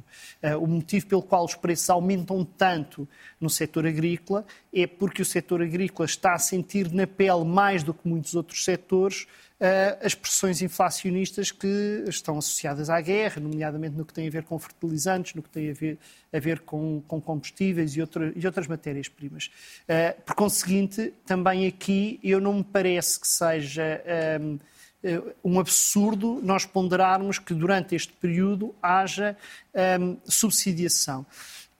Uh, 0.42 0.56
o 0.62 0.66
motivo 0.66 1.06
pelo 1.06 1.22
qual 1.22 1.44
os 1.44 1.56
preços 1.56 1.90
aumentam 1.90 2.44
tanto 2.44 3.06
no 3.40 3.50
setor 3.50 3.84
agrícola 3.84 4.46
é 4.72 4.86
porque 4.86 5.22
o 5.22 5.24
setor 5.24 5.60
agrícola 5.60 6.06
está 6.06 6.34
a 6.34 6.38
sentir 6.38 6.90
na 6.92 7.06
pele, 7.06 7.44
mais 7.44 7.82
do 7.82 7.92
que 7.92 8.08
muitos 8.08 8.34
outros 8.34 8.64
setores, 8.64 9.26
as 10.00 10.14
pressões 10.14 10.62
inflacionistas 10.62 11.52
que 11.52 12.04
estão 12.08 12.38
associadas 12.38 12.88
à 12.88 13.00
guerra, 13.00 13.40
nomeadamente 13.40 13.96
no 13.96 14.04
que 14.04 14.12
tem 14.14 14.26
a 14.26 14.30
ver 14.30 14.44
com 14.44 14.58
fertilizantes, 14.58 15.34
no 15.34 15.42
que 15.42 15.50
tem 15.50 15.70
a 15.70 15.74
ver, 15.74 15.98
a 16.32 16.38
ver 16.38 16.60
com, 16.60 17.02
com 17.06 17.20
combustíveis 17.20 17.94
e, 17.94 18.00
outra, 18.00 18.32
e 18.34 18.46
outras 18.46 18.66
matérias-primas. 18.66 19.50
Uh, 19.84 20.22
por 20.22 20.34
conseguinte, 20.34 21.12
também 21.26 21.66
aqui 21.66 22.18
eu 22.22 22.40
não 22.40 22.54
me 22.54 22.64
parece 22.64 23.20
que 23.20 23.28
seja 23.28 24.02
um, 24.40 24.58
eh, 25.02 25.22
um 25.42 25.58
absurdo 25.58 26.40
nós 26.42 26.66
ponderarmos 26.66 27.38
que 27.38 27.54
durante 27.54 27.94
este 27.94 28.12
período 28.12 28.74
haja 28.82 29.36
um, 29.98 30.16
subsidiação 30.26 31.24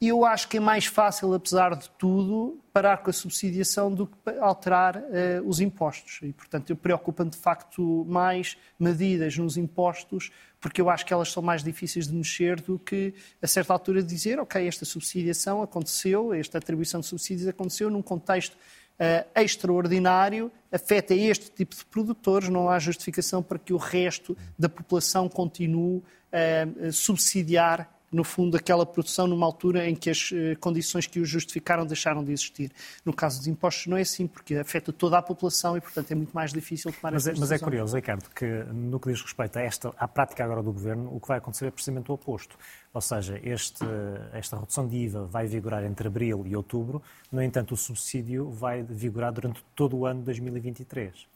eu 0.08 0.24
acho 0.24 0.48
que 0.48 0.56
é 0.56 0.60
mais 0.60 0.86
fácil, 0.86 1.34
apesar 1.34 1.76
de 1.76 1.90
tudo, 1.98 2.58
parar 2.72 2.98
com 2.98 3.10
a 3.10 3.12
subsidiação 3.12 3.92
do 3.92 4.06
que 4.06 4.30
alterar 4.40 4.96
uh, 4.96 5.02
os 5.44 5.60
impostos. 5.60 6.20
E, 6.22 6.32
portanto, 6.32 6.70
eu 6.70 6.76
preocupo-me 6.76 7.28
de 7.28 7.36
facto 7.36 8.06
mais 8.08 8.56
medidas 8.78 9.36
nos 9.36 9.58
impostos, 9.58 10.32
porque 10.58 10.80
eu 10.80 10.88
acho 10.88 11.04
que 11.04 11.12
elas 11.12 11.30
são 11.30 11.42
mais 11.42 11.62
difíceis 11.62 12.06
de 12.06 12.14
mexer 12.14 12.62
do 12.62 12.78
que, 12.78 13.12
a 13.42 13.46
certa 13.46 13.74
altura, 13.74 14.02
dizer, 14.02 14.40
ok, 14.40 14.66
esta 14.66 14.86
subsidiação 14.86 15.62
aconteceu, 15.62 16.32
esta 16.32 16.56
atribuição 16.56 17.00
de 17.00 17.06
subsídios 17.06 17.46
aconteceu 17.46 17.90
num 17.90 18.00
contexto 18.00 18.54
uh, 18.54 19.28
extraordinário, 19.38 20.50
afeta 20.72 21.14
este 21.14 21.50
tipo 21.50 21.76
de 21.76 21.84
produtores, 21.84 22.48
não 22.48 22.70
há 22.70 22.78
justificação 22.78 23.42
para 23.42 23.58
que 23.58 23.74
o 23.74 23.76
resto 23.76 24.34
da 24.58 24.68
população 24.68 25.28
continue 25.28 26.02
a 26.32 26.92
subsidiar 26.92 27.99
no 28.12 28.24
fundo, 28.24 28.56
aquela 28.56 28.84
produção 28.84 29.26
numa 29.26 29.46
altura 29.46 29.88
em 29.88 29.94
que 29.94 30.10
as 30.10 30.30
eh, 30.32 30.56
condições 30.56 31.06
que 31.06 31.20
o 31.20 31.24
justificaram 31.24 31.86
deixaram 31.86 32.24
de 32.24 32.32
existir. 32.32 32.72
No 33.04 33.12
caso 33.12 33.38
dos 33.38 33.46
impostos 33.46 33.86
não 33.86 33.96
é 33.96 34.00
assim, 34.00 34.26
porque 34.26 34.56
afeta 34.56 34.92
toda 34.92 35.16
a 35.16 35.22
população 35.22 35.76
e, 35.76 35.80
portanto, 35.80 36.10
é 36.10 36.14
muito 36.14 36.32
mais 36.32 36.52
difícil 36.52 36.92
tomar 36.92 37.12
mas, 37.12 37.26
essa 37.26 37.38
é, 37.38 37.40
Mas 37.40 37.52
é 37.52 37.58
curioso, 37.58 37.94
Ricardo, 37.94 38.28
que 38.34 38.46
no 38.72 38.98
que 38.98 39.12
diz 39.12 39.22
respeito 39.22 39.58
a 39.58 39.62
esta, 39.62 39.92
à 39.96 40.08
prática 40.08 40.44
agora 40.44 40.62
do 40.62 40.72
Governo, 40.72 41.14
o 41.14 41.20
que 41.20 41.28
vai 41.28 41.38
acontecer 41.38 41.66
é 41.66 41.70
precisamente 41.70 42.10
o 42.10 42.14
oposto. 42.14 42.58
Ou 42.92 43.00
seja, 43.00 43.40
este, 43.44 43.84
esta 44.32 44.58
redução 44.58 44.88
de 44.88 44.96
IVA 44.96 45.24
vai 45.26 45.46
vigorar 45.46 45.84
entre 45.84 46.08
abril 46.08 46.44
e 46.44 46.56
outubro, 46.56 47.00
no 47.30 47.40
entanto, 47.40 47.74
o 47.74 47.76
subsídio 47.76 48.50
vai 48.50 48.82
vigorar 48.82 49.32
durante 49.32 49.62
todo 49.76 49.96
o 49.96 50.06
ano 50.06 50.18
de 50.20 50.26
2023. 50.26 51.28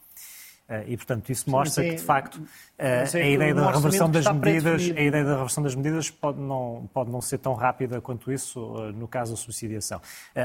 Eh, 0.67 0.85
e, 0.87 0.97
portanto, 0.97 1.29
isso 1.29 1.49
mostra 1.49 1.85
é, 1.85 1.89
que, 1.89 1.95
de 1.95 2.01
facto, 2.01 2.41
eh, 2.77 3.05
é 3.13 3.21
a 3.21 3.29
ideia 3.29 3.53
da 3.53 3.71
reversão 3.71 4.09
das 4.09 4.25
medidas, 4.25 4.81
a 4.81 5.01
ideia 5.01 5.23
da 5.23 5.33
reversão 5.35 5.63
das 5.63 5.75
medidas 5.75 6.09
pode 6.09 6.39
não, 6.39 6.89
pode 6.91 7.11
não 7.11 7.21
ser 7.21 7.37
tão 7.37 7.53
rápida 7.53 8.01
quanto 8.01 8.31
isso 8.31 8.75
eh, 8.79 8.91
no 8.91 9.07
caso 9.07 9.31
da 9.33 9.37
subsidiação. 9.37 10.01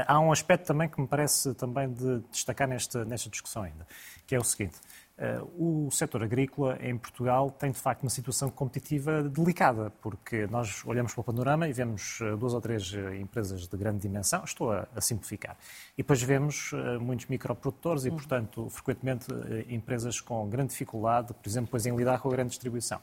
Há 0.07 0.19
um 0.19 0.31
aspecto 0.31 0.67
também 0.67 0.87
que 0.87 1.01
me 1.01 1.07
parece 1.07 1.53
também 1.55 1.91
de 1.91 2.19
destacar 2.31 2.67
nesta, 2.67 3.03
nesta 3.03 3.29
discussão 3.29 3.63
ainda, 3.63 3.87
que 4.27 4.35
é 4.35 4.39
o 4.39 4.43
seguinte. 4.43 4.75
Eh, 5.21 5.39
o 5.55 5.87
setor 5.91 6.23
agrícola 6.23 6.79
em 6.81 6.97
Portugal 6.97 7.51
tem, 7.51 7.69
de 7.69 7.77
facto, 7.77 8.01
uma 8.01 8.09
situação 8.09 8.49
competitiva 8.49 9.21
delicada, 9.21 9.93
porque 10.01 10.47
nós 10.47 10.83
olhamos 10.83 11.13
para 11.13 11.21
o 11.21 11.23
panorama 11.23 11.67
e 11.67 11.73
vemos 11.73 12.17
eh, 12.21 12.35
duas 12.35 12.55
ou 12.55 12.59
três 12.59 12.91
eh, 12.91 13.17
empresas 13.17 13.67
de 13.67 13.77
grande 13.77 13.99
dimensão, 13.99 14.43
estou 14.43 14.71
a, 14.71 14.87
simplificar, 14.99 15.55
e 15.95 16.01
depois 16.01 16.23
vemos 16.23 16.71
muitos 16.99 17.27
microprodutores 17.27 18.05
e, 18.05 18.09
uhum. 18.09 18.15
portanto, 18.15 18.69
frequentemente 18.71 19.27
empresas 19.69 20.19
com 20.19 20.49
grande 20.49 20.69
dificuldade, 20.69 21.33
por 21.35 21.47
exemplo, 21.47 21.67
depois 21.67 21.85
em 21.85 21.95
lidar 21.95 22.19
com 22.19 22.29
a 22.29 22.31
grande 22.31 22.49
distribuição. 22.49 22.99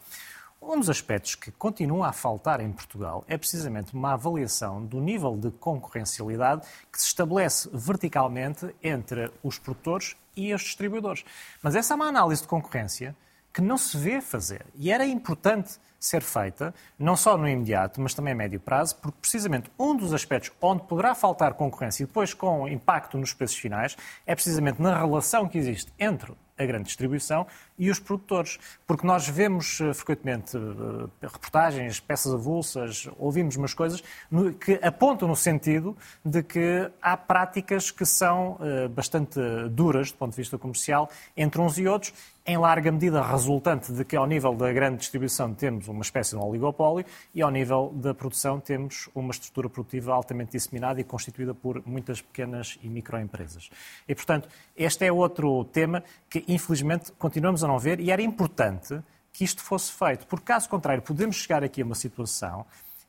Um 0.61 0.81
dos 0.81 0.91
aspectos 0.91 1.37
que 1.37 1.53
continua 1.53 2.09
a 2.09 2.13
faltar 2.13 2.61
em 2.61 2.73
Portugal 2.73 3.25
é 3.29 3.39
precisamente 3.39 3.95
uma 3.95 4.15
avaliação 4.15 4.85
do 4.85 5.01
nível 5.01 5.37
de 5.37 5.53
concorrencialidade 5.53 6.67
que 6.91 7.01
se 7.01 7.07
estabelece 7.07 7.71
verticalmente 7.73 8.75
entre 8.83 9.31
os 9.43 9.57
produtores 9.57 10.17
e 10.39 10.55
os 10.55 10.63
distribuidores. 10.63 11.25
Mas 11.63 11.75
essa 11.75 11.95
é 11.95 11.97
uma 11.97 12.07
análise 12.07 12.43
de 12.43 12.49
concorrência 12.49 13.15
que 13.53 13.61
não 13.61 13.77
se 13.77 13.97
vê 13.97 14.21
fazer. 14.21 14.65
E 14.77 14.93
era 14.93 15.05
importante 15.05 15.79
ser 15.99 16.23
feita, 16.23 16.73
não 16.97 17.17
só 17.17 17.37
no 17.37 17.49
imediato, 17.49 18.01
mas 18.01 18.15
também 18.15 18.33
a 18.33 18.37
médio 18.37 18.61
prazo, 18.61 18.97
porque 18.97 19.19
precisamente 19.21 19.71
um 19.77 19.97
dos 19.97 20.13
aspectos 20.13 20.53
onde 20.61 20.85
poderá 20.85 21.15
faltar 21.15 21.55
concorrência 21.55 22.05
e 22.05 22.07
depois 22.07 22.33
com 22.33 22.69
impacto 22.69 23.19
nos 23.19 23.35
preços 23.35 23.57
finais 23.57 23.97
é 24.25 24.35
precisamente 24.35 24.81
na 24.81 24.97
relação 24.97 25.49
que 25.49 25.59
existe 25.59 25.93
entre 25.99 26.33
a 26.59 26.67
grande 26.67 26.85
distribuição 26.85 27.47
e 27.79 27.91
os 27.91 27.99
produtores. 27.99 28.59
Porque 28.87 29.07
nós 29.07 29.29
vemos 29.29 29.81
uh, 29.81 29.95
frequentemente 29.95 30.57
uh, 30.57 31.11
reportagens, 31.23 32.01
peças 32.01 32.33
avulsas, 32.33 33.09
ouvimos 33.19 33.57
umas 33.57 33.75
coisas 33.75 34.03
que 34.61 34.79
apontam 34.83 35.29
no 35.29 35.37
sentido 35.37 35.97
de 36.25 36.43
que 36.43 36.91
há 37.01 37.17
práticas 37.17 37.91
que 37.91 38.05
são 38.05 38.59
uh, 38.61 38.89
bastante 38.89 39.41
duras 39.71 40.11
do 40.11 40.19
ponto 40.19 40.33
de 40.33 40.37
vista 40.37 40.59
comercial 40.59 41.11
entre 41.37 41.61
uns 41.61 41.79
e 41.79 41.87
outros 41.87 42.13
em 42.49 42.57
larga 42.57 42.91
medida 42.91 43.21
resultante 43.21 43.93
de 43.93 44.03
que, 44.07 44.17
ao 44.17 44.27
nível 44.27 44.55
da 44.55 44.73
grande 44.73 44.97
distribuição, 44.97 45.53
temos 45.53 45.87
uma 45.87 46.01
espécie 46.01 46.31
de 46.31 46.43
oligopólio 46.43 47.05
e, 47.35 47.43
ao 47.43 47.51
nível 47.51 47.93
da 47.95 48.15
produção, 48.15 48.59
temos 48.59 49.07
uma 49.15 49.33
estrutura 49.33 49.69
produtiva 49.69 50.15
altamente 50.15 50.53
disseminada 50.53 50.99
e 50.99 51.05
constituída 51.05 51.53
por 51.53 51.87
muitas 51.87 52.23
pequenas 52.23 52.79
e 52.83 52.89
microempresas. 52.89 53.69
E, 54.09 54.15
portanto, 54.15 54.49
este 54.75 55.05
é 55.05 55.13
outro 55.13 55.63
tema 55.67 56.03
que, 56.31 56.43
infelizmente, 56.49 57.13
continuamos 57.19 57.63
a 57.63 57.69
não 57.69 57.79
ver 57.79 58.01
e 58.01 58.11
era 58.11 58.23
importante 58.23 58.99
que 59.31 59.45
isto 59.45 59.63
fosse 59.63 59.93
feito, 59.93 60.27
porque, 60.27 60.47
caso 60.47 60.71
contrário, 60.71 61.03
podemos 61.03 61.37
chegar 61.37 61.63
aqui 61.63 61.83
a 61.83 61.85
uma 61.85 61.95
situação 61.95 62.65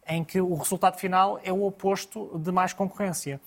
em 0.05 0.22
que 0.22 0.41
o 0.41 0.53
resultado 0.55 0.98
final 0.98 1.39
é 1.46 1.53
o 1.53 1.63
oposto 1.63 2.38
de 2.38 2.51
mais 2.51 2.74
concorrência. 2.74 3.39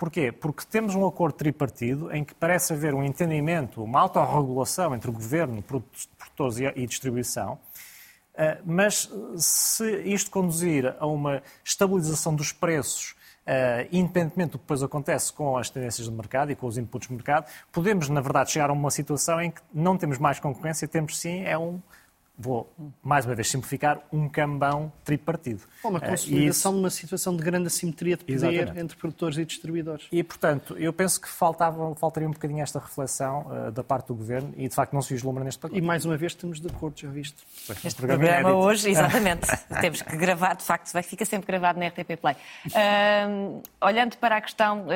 Porquê? 0.00 0.32
Porque 0.32 0.64
temos 0.64 0.94
um 0.94 1.06
acordo 1.06 1.34
tripartido 1.34 2.10
em 2.10 2.24
que 2.24 2.34
parece 2.34 2.72
haver 2.72 2.94
um 2.94 3.04
entendimento, 3.04 3.84
uma 3.84 4.00
autorregulação 4.00 4.94
entre 4.94 5.10
o 5.10 5.12
governo, 5.12 5.62
produtores 5.62 6.56
e 6.74 6.86
distribuição, 6.86 7.58
eh, 8.34 8.56
mas 8.64 9.12
se 9.36 10.00
isto 10.04 10.30
conduzir 10.30 10.96
a 10.98 11.06
uma 11.06 11.42
estabilização 11.62 12.34
dos 12.34 12.50
preços, 12.50 13.14
eh, 13.44 13.88
independentemente 13.92 14.52
do 14.52 14.58
que 14.58 14.64
depois 14.64 14.82
acontece 14.82 15.34
com 15.34 15.58
as 15.58 15.68
tendências 15.68 16.08
de 16.08 16.14
mercado 16.14 16.50
e 16.50 16.56
com 16.56 16.66
os 16.66 16.78
inputs 16.78 17.06
de 17.06 17.12
mercado, 17.12 17.52
podemos, 17.70 18.08
na 18.08 18.22
verdade, 18.22 18.52
chegar 18.52 18.70
a 18.70 18.72
uma 18.72 18.90
situação 18.90 19.38
em 19.38 19.50
que 19.50 19.60
não 19.70 19.98
temos 19.98 20.16
mais 20.16 20.40
concorrência, 20.40 20.88
temos 20.88 21.18
sim 21.18 21.44
é 21.44 21.58
um 21.58 21.78
vou 22.40 22.72
mais 23.02 23.26
uma 23.26 23.34
vez 23.34 23.50
simplificar, 23.50 24.00
um 24.10 24.26
cambão 24.26 24.90
tripartido. 25.04 25.60
Uma 25.84 26.00
consolidação 26.00 26.72
uh, 26.72 26.74
de 26.74 26.80
uma 26.80 26.90
situação 26.90 27.36
de 27.36 27.42
grande 27.42 27.66
assimetria 27.66 28.16
de 28.16 28.24
poder 28.24 28.34
Exatamente. 28.34 28.80
entre 28.80 28.96
produtores 28.96 29.36
e 29.36 29.44
distribuidores. 29.44 30.08
E, 30.10 30.22
portanto, 30.22 30.74
eu 30.78 30.90
penso 30.90 31.20
que 31.20 31.28
faltava, 31.28 31.94
faltaria 31.96 32.26
um 32.26 32.32
bocadinho 32.32 32.62
esta 32.62 32.78
reflexão 32.78 33.46
uh, 33.46 33.70
da 33.70 33.84
parte 33.84 34.08
do 34.08 34.14
Governo 34.14 34.54
e, 34.56 34.66
de 34.68 34.74
facto, 34.74 34.94
não 34.94 35.02
se 35.02 35.12
vislumbra 35.12 35.44
neste 35.44 35.60
pacote. 35.60 35.78
E, 35.78 35.82
mais 35.82 36.06
uma 36.06 36.16
vez, 36.16 36.32
estamos 36.32 36.60
de 36.60 36.68
acordo, 36.68 36.98
já 36.98 37.10
viste. 37.10 37.36
Este 37.84 37.94
programa, 37.96 38.24
programa 38.24 38.54
hoje, 38.54 38.88
exatamente, 38.90 39.46
temos 39.80 40.00
que 40.00 40.16
gravar, 40.16 40.54
de 40.54 40.64
facto, 40.64 40.90
vai 40.92 41.02
ficar 41.02 41.26
sempre 41.26 41.46
gravado 41.46 41.78
na 41.78 41.88
RTP 41.88 42.16
Play. 42.18 42.36
Uh, 42.66 43.62
olhando 43.82 44.16
para 44.16 44.36
a 44.36 44.40
questão 44.40 44.86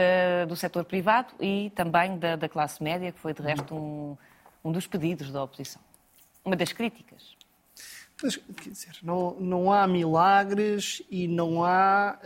do 0.49 0.57
setor 0.57 0.85
privado 0.85 1.29
e 1.41 1.71
também 1.75 2.19
da, 2.19 2.37
da 2.37 2.49
classe 2.49 2.83
média, 2.83 3.13
que 3.13 3.19
foi, 3.19 3.35
de 3.35 3.43
resto, 3.43 3.75
um, 3.75 4.17
um 4.65 4.73
dos 4.73 4.87
pedidos 4.87 5.31
da 5.31 5.43
oposição 5.43 5.81
uma 6.45 6.57
das 6.57 6.73
críticas. 6.73 7.35
Mas, 8.23 8.37
quer 8.37 8.71
dizer, 8.71 8.97
não, 9.03 9.35
não 9.41 9.73
há 9.73 9.87
milagres 9.87 11.03
e 11.11 11.27
não 11.27 11.65
há. 11.65 12.19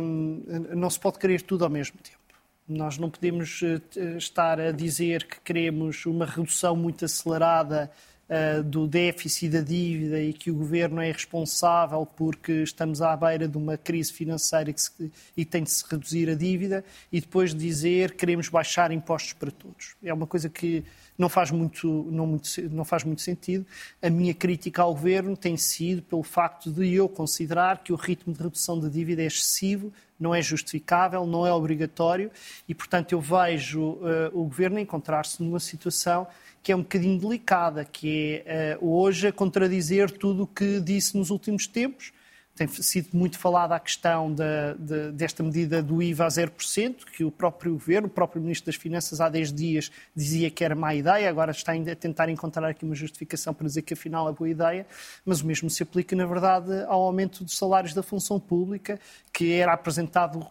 Hum, 0.00 0.42
não 0.74 0.88
se 0.88 0.98
pode 0.98 1.18
querer 1.18 1.42
tudo 1.42 1.64
ao 1.64 1.70
mesmo 1.70 1.98
tempo. 1.98 2.18
Nós 2.66 2.96
não 2.96 3.10
podemos 3.10 3.60
eh, 3.62 4.16
estar 4.16 4.58
a 4.58 4.70
dizer 4.70 5.26
que 5.26 5.38
queremos 5.40 6.06
uma 6.06 6.24
redução 6.24 6.74
muito 6.74 7.04
acelerada 7.04 7.90
uh, 8.28 8.62
do 8.62 8.86
déficit 8.86 9.50
da 9.50 9.60
dívida 9.60 10.20
e 10.20 10.32
que 10.32 10.50
o 10.50 10.54
governo 10.54 11.00
é 11.00 11.10
responsável 11.10 12.06
porque 12.06 12.62
estamos 12.62 13.02
à 13.02 13.16
beira 13.16 13.48
de 13.48 13.56
uma 13.56 13.76
crise 13.76 14.12
financeira 14.12 14.72
que 14.72 14.80
se, 14.80 15.12
e 15.36 15.44
tem 15.44 15.62
de 15.62 15.70
se 15.70 15.84
reduzir 15.88 16.30
a 16.30 16.34
dívida 16.34 16.84
e 17.12 17.20
depois 17.20 17.54
dizer 17.54 18.12
que 18.12 18.18
queremos 18.18 18.48
baixar 18.48 18.90
impostos 18.92 19.32
para 19.32 19.50
todos. 19.50 19.94
É 20.02 20.12
uma 20.12 20.26
coisa 20.26 20.48
que 20.48 20.84
não 21.16 21.28
faz 21.28 21.50
muito, 21.50 22.08
não, 22.10 22.26
muito, 22.26 22.48
não 22.70 22.84
faz 22.84 23.04
muito 23.04 23.22
sentido. 23.22 23.64
A 24.02 24.10
minha 24.10 24.34
crítica 24.34 24.82
ao 24.82 24.92
governo 24.92 25.36
tem 25.36 25.56
sido 25.56 26.02
pelo 26.02 26.22
facto 26.22 26.70
de 26.70 26.92
eu 26.92 27.08
considerar 27.08 27.82
que 27.82 27.92
o 27.92 27.96
ritmo 27.96 28.32
de 28.32 28.42
redução 28.42 28.80
da 28.80 28.88
dívida 28.88 29.22
é 29.22 29.26
excessivo, 29.26 29.92
não 30.18 30.34
é 30.34 30.42
justificável, 30.42 31.26
não 31.26 31.46
é 31.46 31.52
obrigatório 31.52 32.30
e, 32.68 32.74
portanto, 32.74 33.12
eu 33.12 33.20
vejo 33.20 33.80
uh, 33.80 34.30
o 34.32 34.44
governo 34.44 34.78
encontrar-se 34.78 35.42
numa 35.42 35.60
situação 35.60 36.26
que 36.64 36.72
é 36.72 36.76
um 36.76 36.80
bocadinho 36.80 37.20
delicada, 37.20 37.84
que 37.84 38.42
é 38.46 38.78
uh, 38.80 38.88
hoje 38.90 39.28
a 39.28 39.32
contradizer 39.32 40.10
tudo 40.10 40.44
o 40.44 40.46
que 40.46 40.80
disse 40.80 41.14
nos 41.14 41.28
últimos 41.28 41.66
tempos. 41.66 42.10
Tem 42.56 42.66
sido 42.66 43.08
muito 43.12 43.38
falada 43.38 43.74
a 43.74 43.80
questão 43.80 44.32
de, 44.32 45.10
desta 45.12 45.42
medida 45.42 45.82
do 45.82 46.00
IVA 46.00 46.24
a 46.24 46.28
0%, 46.28 47.04
que 47.04 47.22
o 47.22 47.30
próprio 47.30 47.72
governo, 47.72 48.06
o 48.06 48.10
próprio 48.10 48.40
Ministro 48.40 48.66
das 48.66 48.76
Finanças, 48.76 49.20
há 49.20 49.28
10 49.28 49.52
dias 49.52 49.90
dizia 50.16 50.50
que 50.50 50.64
era 50.64 50.74
má 50.74 50.94
ideia, 50.94 51.28
agora 51.28 51.50
está 51.50 51.72
ainda 51.72 51.92
a 51.92 51.96
tentar 51.96 52.30
encontrar 52.30 52.66
aqui 52.66 52.84
uma 52.84 52.94
justificação 52.94 53.52
para 53.52 53.66
dizer 53.66 53.82
que 53.82 53.92
afinal 53.92 54.30
é 54.30 54.32
boa 54.32 54.48
ideia, 54.48 54.86
mas 55.26 55.42
o 55.42 55.46
mesmo 55.46 55.68
se 55.68 55.82
aplica, 55.82 56.16
na 56.16 56.24
verdade, 56.24 56.72
ao 56.86 57.02
aumento 57.02 57.44
dos 57.44 57.58
salários 57.58 57.92
da 57.92 58.02
função 58.02 58.40
pública, 58.40 58.98
que 59.32 59.52
era 59.52 59.72
apresentado 59.74 60.46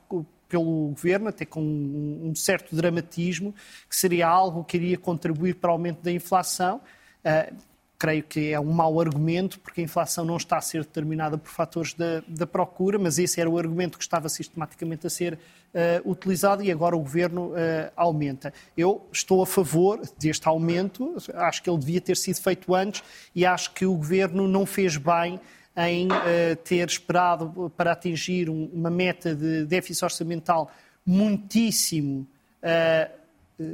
pelo 0.53 0.89
governo, 0.89 1.29
até 1.29 1.45
com 1.45 1.63
um 1.63 2.35
certo 2.35 2.75
dramatismo, 2.75 3.55
que 3.89 3.95
seria 3.95 4.27
algo 4.27 4.63
que 4.63 4.77
iria 4.77 4.99
contribuir 4.99 5.55
para 5.55 5.71
o 5.71 5.73
aumento 5.73 6.03
da 6.03 6.11
inflação. 6.11 6.79
Uh, 7.25 7.55
creio 7.97 8.21
que 8.21 8.51
é 8.51 8.59
um 8.59 8.71
mau 8.71 8.99
argumento, 8.99 9.59
porque 9.59 9.81
a 9.81 9.83
inflação 9.83 10.23
não 10.23 10.37
está 10.37 10.57
a 10.57 10.61
ser 10.61 10.83
determinada 10.83 11.39
por 11.39 11.49
fatores 11.49 11.95
da, 11.95 12.21
da 12.27 12.45
procura, 12.45 12.99
mas 12.99 13.17
esse 13.17 13.41
era 13.41 13.49
o 13.49 13.57
argumento 13.57 13.97
que 13.97 14.03
estava 14.03 14.29
sistematicamente 14.29 15.07
a 15.07 15.09
ser 15.09 15.33
uh, 15.33 16.07
utilizado 16.11 16.61
e 16.61 16.71
agora 16.71 16.95
o 16.95 16.99
governo 16.99 17.47
uh, 17.47 17.91
aumenta. 17.95 18.53
Eu 18.77 19.07
estou 19.11 19.41
a 19.41 19.47
favor 19.47 20.01
deste 20.19 20.47
aumento, 20.47 21.15
acho 21.33 21.63
que 21.63 21.69
ele 21.69 21.79
devia 21.79 22.01
ter 22.01 22.15
sido 22.15 22.39
feito 22.39 22.75
antes 22.75 23.01
e 23.33 23.43
acho 23.43 23.73
que 23.73 23.87
o 23.87 23.95
governo 23.95 24.47
não 24.47 24.67
fez 24.67 24.97
bem 24.97 25.39
em 25.75 26.07
uh, 26.07 26.55
ter 26.63 26.87
esperado 26.87 27.71
para 27.75 27.91
atingir 27.91 28.49
um, 28.49 28.69
uma 28.73 28.89
meta 28.89 29.35
de 29.35 29.65
déficit 29.65 30.03
orçamental 30.03 30.71
muitíssimo 31.05 32.27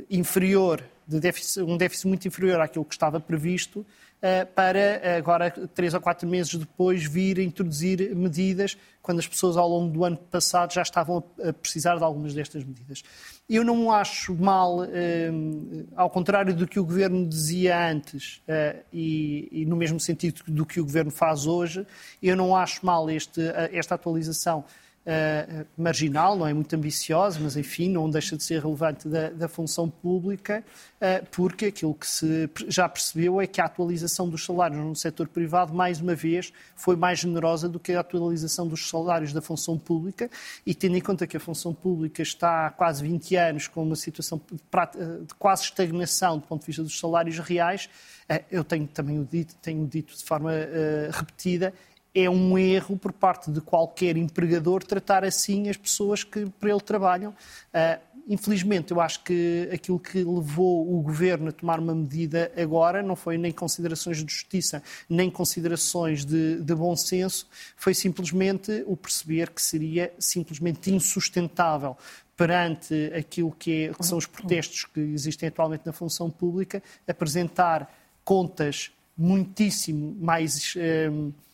inferior, 0.09 0.83
de 1.07 1.19
déficit, 1.19 1.61
um 1.61 1.77
déficit 1.77 2.07
muito 2.07 2.27
inferior 2.27 2.59
àquilo 2.59 2.83
que 2.83 2.93
estava 2.93 3.19
previsto, 3.19 3.85
para 4.53 5.17
agora, 5.17 5.49
três 5.73 5.93
ou 5.93 6.01
quatro 6.01 6.27
meses 6.27 6.53
depois, 6.55 7.05
vir 7.05 7.39
a 7.39 7.43
introduzir 7.43 8.15
medidas, 8.15 8.77
quando 9.01 9.19
as 9.19 9.27
pessoas 9.27 9.55
ao 9.55 9.67
longo 9.67 9.91
do 9.91 10.03
ano 10.03 10.17
passado 10.17 10.73
já 10.73 10.81
estavam 10.81 11.23
a 11.43 11.53
precisar 11.53 11.97
de 11.97 12.03
algumas 12.03 12.33
destas 12.33 12.63
medidas. 12.63 13.03
Eu 13.49 13.63
não 13.63 13.91
acho 13.91 14.35
mal, 14.35 14.83
eh, 14.83 15.31
ao 15.95 16.09
contrário 16.09 16.53
do 16.53 16.67
que 16.67 16.79
o 16.79 16.85
Governo 16.85 17.27
dizia 17.27 17.89
antes, 17.89 18.41
eh, 18.47 18.83
e, 18.93 19.65
no 19.67 19.75
mesmo 19.75 19.99
sentido 19.99 20.43
do 20.47 20.65
que 20.65 20.79
o 20.79 20.83
Governo 20.83 21.09
faz 21.09 21.47
hoje, 21.47 21.87
eu 22.21 22.35
não 22.35 22.55
acho 22.55 22.85
mal 22.85 23.09
este, 23.09 23.41
esta 23.71 23.95
atualização 23.95 24.63
uh, 25.09 25.65
marginal, 25.75 26.37
não 26.37 26.47
é 26.47 26.53
muito 26.53 26.75
ambiciosa, 26.75 27.39
mas 27.41 27.57
enfim, 27.57 27.89
não 27.89 28.09
deixa 28.09 28.37
de 28.37 28.43
ser 28.43 28.61
relevante 28.61 29.07
da, 29.07 29.29
da 29.29 29.47
função 29.47 29.89
pública, 29.89 30.63
uh, 31.01 31.25
porque 31.31 31.65
aquilo 31.65 31.95
que 31.95 32.07
se 32.07 32.49
já 32.67 32.87
percebeu 32.87 33.41
é 33.41 33.47
que 33.47 33.59
a 33.59 33.65
atualização 33.65 34.29
dos 34.29 34.45
salários 34.45 34.79
no 34.79 34.95
setor 34.95 35.27
privado, 35.27 35.73
mais 35.73 35.99
uma 35.99 36.13
vez, 36.13 36.53
foi 36.75 36.95
mais 36.95 37.19
generosa 37.19 37.67
do 37.67 37.79
que 37.79 37.93
a 37.93 37.99
atualização 38.01 38.67
dos 38.67 38.87
salários 38.87 39.33
da 39.33 39.41
função 39.41 39.77
pública, 39.77 40.29
e 40.65 40.75
tendo 40.75 40.95
em 40.95 41.01
conta 41.01 41.25
que 41.25 41.37
a 41.37 41.39
função 41.39 41.73
pública 41.73 42.21
está 42.21 42.67
há 42.67 42.69
quase 42.69 43.01
20 43.03 43.35
anos 43.35 43.67
com 43.67 43.83
uma 43.83 43.95
situação 43.95 44.39
de, 44.51 44.57
de 45.25 45.33
quase 45.35 45.63
estagnação 45.63 46.37
do 46.37 46.45
ponto 46.45 46.61
de 46.61 46.67
vista 46.67 46.83
dos 46.83 46.97
salários 46.99 47.39
reais, 47.39 47.89
eu 48.51 48.63
tenho 48.63 48.85
também 48.85 49.19
o 49.19 49.25
dito, 49.25 49.55
tenho 49.55 49.87
dito 49.87 50.15
de 50.15 50.23
forma 50.23 50.51
uh, 50.51 51.11
repetida, 51.11 51.73
é 52.13 52.29
um 52.29 52.57
erro 52.57 52.97
por 52.97 53.13
parte 53.13 53.51
de 53.51 53.61
qualquer 53.61 54.17
empregador 54.17 54.83
tratar 54.83 55.23
assim 55.23 55.69
as 55.69 55.77
pessoas 55.77 56.23
que 56.23 56.45
para 56.59 56.69
ele 56.69 56.81
trabalham. 56.81 57.31
Uh, 57.31 58.09
infelizmente, 58.27 58.91
eu 58.91 59.01
acho 59.01 59.23
que 59.23 59.69
aquilo 59.71 59.99
que 59.99 60.19
levou 60.19 60.97
o 60.97 61.01
governo 61.01 61.49
a 61.49 61.51
tomar 61.51 61.79
uma 61.79 61.95
medida 61.95 62.51
agora 62.55 63.01
não 63.01 63.15
foi 63.15 63.37
nem 63.37 63.51
considerações 63.51 64.23
de 64.23 64.31
justiça, 64.31 64.83
nem 65.09 65.29
considerações 65.29 66.25
de, 66.25 66.61
de 66.61 66.75
bom 66.75 66.95
senso, 66.95 67.47
foi 67.75 67.93
simplesmente 67.93 68.83
o 68.85 68.95
perceber 68.95 69.49
que 69.49 69.61
seria 69.61 70.13
simplesmente 70.19 70.91
insustentável 70.91 71.97
perante 72.37 73.11
aquilo 73.17 73.51
que, 73.51 73.85
é, 73.85 73.93
que 73.93 74.05
são 74.05 74.17
os 74.17 74.25
protestos 74.25 74.85
que 74.85 74.99
existem 74.99 75.49
atualmente 75.49 75.85
na 75.85 75.91
função 75.91 76.29
pública, 76.29 76.81
apresentar 77.07 77.93
contas 78.23 78.91
muitíssimo 79.17 80.15
mais. 80.21 80.75
Ah, 80.77 81.48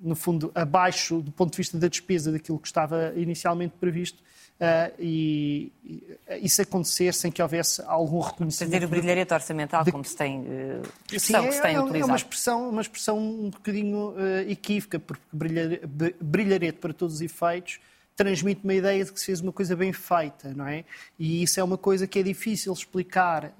no 0.00 0.14
fundo, 0.14 0.50
abaixo 0.54 1.20
do 1.20 1.32
ponto 1.32 1.52
de 1.52 1.56
vista 1.56 1.78
da 1.78 1.88
despesa 1.88 2.30
daquilo 2.30 2.58
que 2.58 2.66
estava 2.66 3.12
inicialmente 3.16 3.74
previsto. 3.78 4.22
Uh, 4.58 4.92
e, 4.98 5.72
e, 5.84 6.18
isso 6.42 6.60
acontecer 6.60 7.14
sem 7.14 7.30
que 7.30 7.40
houvesse 7.40 7.80
algum 7.86 8.18
reconhecimento. 8.18 8.72
Fazer 8.72 8.84
o 8.86 8.88
brilharete 8.88 9.32
orçamental, 9.32 9.84
de... 9.84 9.92
como 9.92 10.04
se 10.04 10.16
tem, 10.16 10.40
uh, 10.40 10.82
expressão 11.12 11.42
Sim, 11.42 11.48
que 11.48 11.54
se 11.54 11.62
tem 11.62 11.74
é, 11.76 11.80
utilizado. 11.80 12.02
É 12.02 12.04
uma 12.04 12.16
expressão, 12.16 12.68
uma 12.68 12.82
expressão 12.82 13.18
um 13.18 13.50
bocadinho 13.50 14.10
uh, 14.10 14.50
equívoca, 14.50 14.98
porque 14.98 15.22
brilharete, 15.32 15.86
brilharete, 16.20 16.78
para 16.78 16.92
todos 16.92 17.16
os 17.16 17.20
efeitos, 17.20 17.78
transmite 18.16 18.62
uma 18.64 18.74
ideia 18.74 19.04
de 19.04 19.12
que 19.12 19.20
se 19.20 19.26
fez 19.26 19.40
uma 19.40 19.52
coisa 19.52 19.76
bem 19.76 19.92
feita, 19.92 20.52
não 20.52 20.66
é? 20.66 20.84
E 21.16 21.40
isso 21.40 21.60
é 21.60 21.62
uma 21.62 21.78
coisa 21.78 22.04
que 22.08 22.18
é 22.18 22.22
difícil 22.24 22.72
explicar 22.72 23.44
uh, 23.44 23.52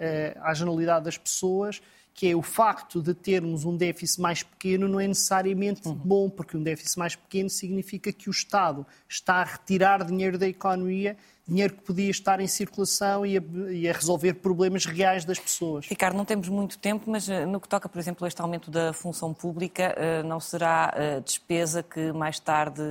à 0.42 0.52
generalidade 0.52 1.04
das 1.04 1.16
pessoas, 1.16 1.80
que 2.18 2.28
é 2.28 2.34
o 2.34 2.42
facto 2.42 3.00
de 3.00 3.14
termos 3.14 3.64
um 3.64 3.76
déficit 3.76 4.20
mais 4.20 4.42
pequeno 4.42 4.88
não 4.88 4.98
é 4.98 5.06
necessariamente 5.06 5.86
uhum. 5.86 5.94
bom, 5.94 6.28
porque 6.28 6.56
um 6.56 6.62
déficit 6.64 6.98
mais 6.98 7.14
pequeno 7.14 7.48
significa 7.48 8.12
que 8.12 8.28
o 8.28 8.32
Estado 8.32 8.84
está 9.08 9.34
a 9.34 9.44
retirar 9.44 10.04
dinheiro 10.04 10.36
da 10.36 10.48
economia 10.48 11.16
dinheiro 11.46 11.74
que 11.74 11.82
podia 11.82 12.10
estar 12.10 12.40
em 12.40 12.48
circulação 12.48 13.24
e 13.24 13.38
a, 13.38 13.42
e 13.70 13.88
a, 13.88 13.92
resolver 13.92 14.34
problemas 14.34 14.84
reais 14.84 15.24
das 15.24 15.38
pessoas. 15.38 15.86
Ricardo, 15.86 16.16
não 16.16 16.24
temos 16.24 16.48
muito 16.48 16.76
tempo, 16.76 17.08
mas 17.08 17.28
eh, 17.28 17.46
no 17.46 17.60
que 17.60 17.68
toca, 17.68 17.88
por 17.88 18.00
exemplo, 18.00 18.24
a 18.24 18.28
este 18.28 18.42
aumento 18.42 18.68
da 18.68 18.92
função 18.92 19.32
pública, 19.32 19.94
eh, 19.96 20.22
não 20.24 20.40
será 20.40 20.92
eh, 20.96 21.20
despesa 21.20 21.84
que 21.84 22.12
mais 22.12 22.40
tarde 22.40 22.82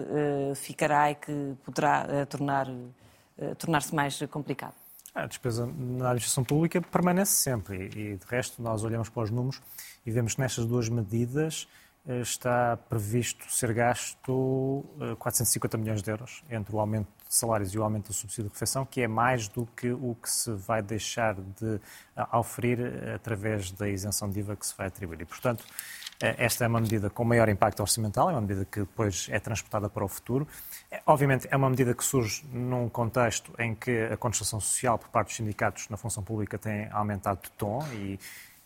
ficará 0.56 1.12
e 1.12 1.16
que 1.16 1.54
poderá 1.66 2.26
tornar, 2.26 2.68
tornar-se 3.60 3.94
mais 3.94 4.20
complicado? 4.32 4.74
A 5.18 5.26
despesa 5.26 5.66
na 5.66 6.10
administração 6.10 6.44
pública 6.44 6.80
permanece 6.80 7.32
sempre 7.32 7.90
e, 7.96 8.18
de 8.18 8.26
resto, 8.30 8.62
nós 8.62 8.84
olhamos 8.84 9.10
para 9.10 9.24
os 9.24 9.32
números 9.32 9.60
e 10.06 10.12
vemos 10.12 10.36
que 10.36 10.42
nestas 10.42 10.64
duas 10.64 10.88
medidas 10.90 11.68
está 12.22 12.78
previsto 12.78 13.52
ser 13.52 13.74
gasto 13.74 14.86
450 15.18 15.76
milhões 15.76 16.04
de 16.04 16.12
euros 16.12 16.44
entre 16.52 16.76
o 16.76 16.80
aumento 16.80 17.08
de 17.28 17.36
salários 17.36 17.74
e 17.74 17.80
o 17.80 17.84
aumento 17.84 18.10
do 18.10 18.14
subsídio 18.14 18.44
de 18.44 18.50
refeição, 18.50 18.86
que 18.86 19.02
é 19.02 19.08
mais 19.08 19.48
do 19.48 19.66
que 19.76 19.92
o 19.92 20.16
que 20.22 20.30
se 20.30 20.52
vai 20.52 20.84
deixar 20.84 21.34
de 21.34 21.82
oferir 22.32 22.80
através 23.16 23.72
da 23.72 23.90
isenção 23.90 24.30
de 24.30 24.40
IVA 24.40 24.56
que 24.56 24.68
se 24.68 24.78
vai 24.78 24.86
atribuir. 24.86 25.22
E, 25.22 25.26
portanto, 25.26 25.66
eh, 25.66 26.07
esta 26.20 26.66
é 26.66 26.68
uma 26.68 26.82
medida 26.82 27.10
com 27.10 27.24
maior 27.24 27.48
impacto 27.48 27.80
orçamental, 27.82 28.30
é 28.30 28.34
uma 28.34 28.42
medida 28.42 28.66
que 28.66 28.80
depois 28.80 29.28
é 29.30 29.40
transportada 29.40 29.88
para 29.88 30.04
o 30.04 30.08
futuro. 30.08 30.48
É, 30.92 31.02
obviamente, 31.06 31.48
é 31.52 31.56
uma 31.56 31.70
medida 31.70 31.94
que 31.94 32.04
surge 32.04 32.44
num 32.52 32.90
contexto 32.90 33.54
em 33.60 33.76
que 33.76 34.06
a 34.06 34.18
contestação 34.18 34.60
social 34.60 34.98
por 34.98 35.10
parte 35.10 35.28
dos 35.28 35.36
sindicatos 35.36 35.88
na 35.90 35.98
função 35.98 36.24
pública 36.24 36.58
tem 36.58 36.90
aumentado 36.92 37.42
de 37.44 37.52
tom 37.52 37.86
e, 37.94 38.20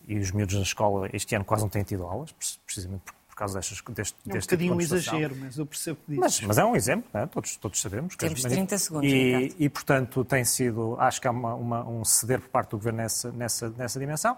e 0.08 0.18
os 0.18 0.32
miúdos 0.32 0.56
na 0.56 0.62
escola 0.62 1.10
este 1.12 1.36
ano 1.36 1.44
quase 1.44 1.64
não 1.64 1.70
têm 1.70 1.84
tido 1.84 2.06
aulas, 2.06 2.32
precisamente 2.66 3.02
porque 3.04 3.21
causa 3.42 3.60
destas, 3.60 3.82
deste, 3.90 4.16
é 4.26 4.30
um 4.30 4.34
deste 4.34 4.58
tipo 4.58 4.76
de 4.76 4.84
exagero, 4.84 5.36
mas 5.36 5.58
eu 5.58 5.66
percebo 5.66 6.00
que 6.06 6.16
mas, 6.16 6.42
mas, 6.42 6.58
é 6.58 6.66
um 6.66 6.76
exemplo, 6.76 7.10
é? 7.14 7.26
todos, 7.26 7.56
todos 7.58 7.82
sabemos. 7.82 8.16
Temos 8.16 8.42
30 8.42 8.78
segundos, 8.78 9.12
e, 9.12 9.56
e, 9.58 9.70
portanto, 9.70 10.24
tem 10.24 10.46
sido, 10.46 10.96
acho 11.00 11.20
que 11.20 11.28
há 11.28 11.32
uma, 11.32 11.56
uma, 11.56 11.88
um 11.88 12.06
ceder 12.06 12.40
por 12.40 12.50
parte 12.50 12.72
do 12.72 12.78
Governo 12.78 13.00
nessa, 13.00 13.32
nessa, 13.32 13.70
nessa 13.70 14.00
dimensão. 14.00 14.38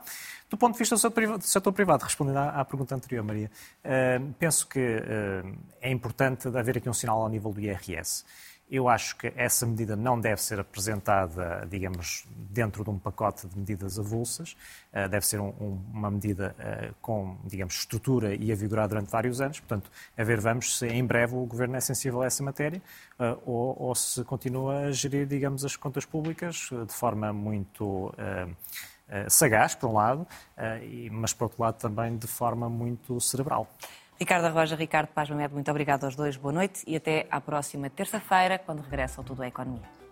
Do 0.50 0.58
ponto 0.58 0.74
de 0.74 0.80
vista 0.80 0.96
do 0.96 1.00
setor 1.00 1.12
privado, 1.12 1.40
do 1.40 1.46
setor 1.46 1.74
privado 1.74 2.04
respondendo 2.04 2.38
à, 2.38 2.62
à, 2.62 2.66
pergunta 2.66 2.96
anterior, 2.96 3.24
Maria, 3.24 3.52
uh, 3.84 4.34
penso 4.40 4.68
que 4.68 4.80
uh, 4.80 5.58
é 5.82 5.92
importante 5.92 6.48
haver 6.48 6.78
aqui 6.78 6.90
um 6.90 6.94
sinal 6.94 7.22
ao 7.22 7.30
nível 7.30 7.52
do 7.52 7.60
IRS. 7.60 8.24
Eu 8.70 8.90
acho 8.90 9.16
que 9.18 9.32
essa 9.36 9.66
medida 9.66 9.96
não 9.96 10.20
deve 10.20 10.42
ser 10.42 10.60
apresentada, 10.60 11.68
digamos, 11.70 12.26
dentro 12.30 12.84
de 12.84 12.90
um 12.90 12.98
pacote 12.98 13.48
de 13.48 13.58
medidas 13.58 14.00
avulsas. 14.00 14.56
Eh, 14.92 15.08
deve 15.08 15.28
ser 15.28 15.40
um, 15.40 15.80
uma 15.94 16.10
medida 16.10 16.56
eh, 16.58 16.92
com, 17.02 17.38
digamos, 17.44 17.76
estrutura 17.76 18.34
e 18.34 18.52
a 18.52 18.56
vigorar 18.56 18.88
durante 18.88 19.12
vários 19.12 19.42
anos. 19.42 19.60
Portanto, 19.60 19.92
a 20.18 20.24
ver, 20.24 20.40
vamos 20.40 20.80
se 20.80 20.88
em 20.88 21.06
breve 21.06 21.36
o 21.36 21.46
Governo 21.46 21.76
é 21.76 21.82
sensível 21.82 22.22
a 22.22 22.26
essa 22.26 22.42
matéria 22.42 22.82
eh, 23.20 23.38
ou, 23.46 23.76
ou 23.80 23.96
se 23.96 24.24
continua 24.24 24.88
a 24.88 24.92
gerir, 24.92 25.28
digamos, 25.28 25.64
as 25.64 25.76
contas 25.76 26.06
públicas 26.06 26.70
de 26.88 26.94
forma 26.94 27.32
muito 27.32 28.14
sagaz, 29.28 29.76
por 29.76 29.90
um 29.90 29.94
lado, 29.94 30.28
mas, 31.12 31.34
por 31.34 31.46
outro 31.46 31.62
lado, 31.62 31.78
também 31.78 32.18
de 32.18 32.26
forma 32.26 32.70
muito 32.70 33.20
cerebral. 33.20 33.68
Ricardo 34.20 34.46
Arroja, 34.46 34.76
Ricardo 34.76 35.08
Paz 35.10 35.30
Mamed, 35.30 35.54
muito 35.54 35.70
obrigado 35.72 36.06
aos 36.06 36.16
dois, 36.16 36.38
boa 36.38 36.54
noite 36.54 36.84
e 36.88 36.96
até 36.96 37.28
à 37.30 37.42
próxima 37.42 37.90
terça-feira, 37.90 38.60
quando 38.60 38.82
regressa 38.82 39.20
ao 39.22 39.26
Tudo 39.26 39.44
é 39.44 39.48
Economia. 39.48 40.03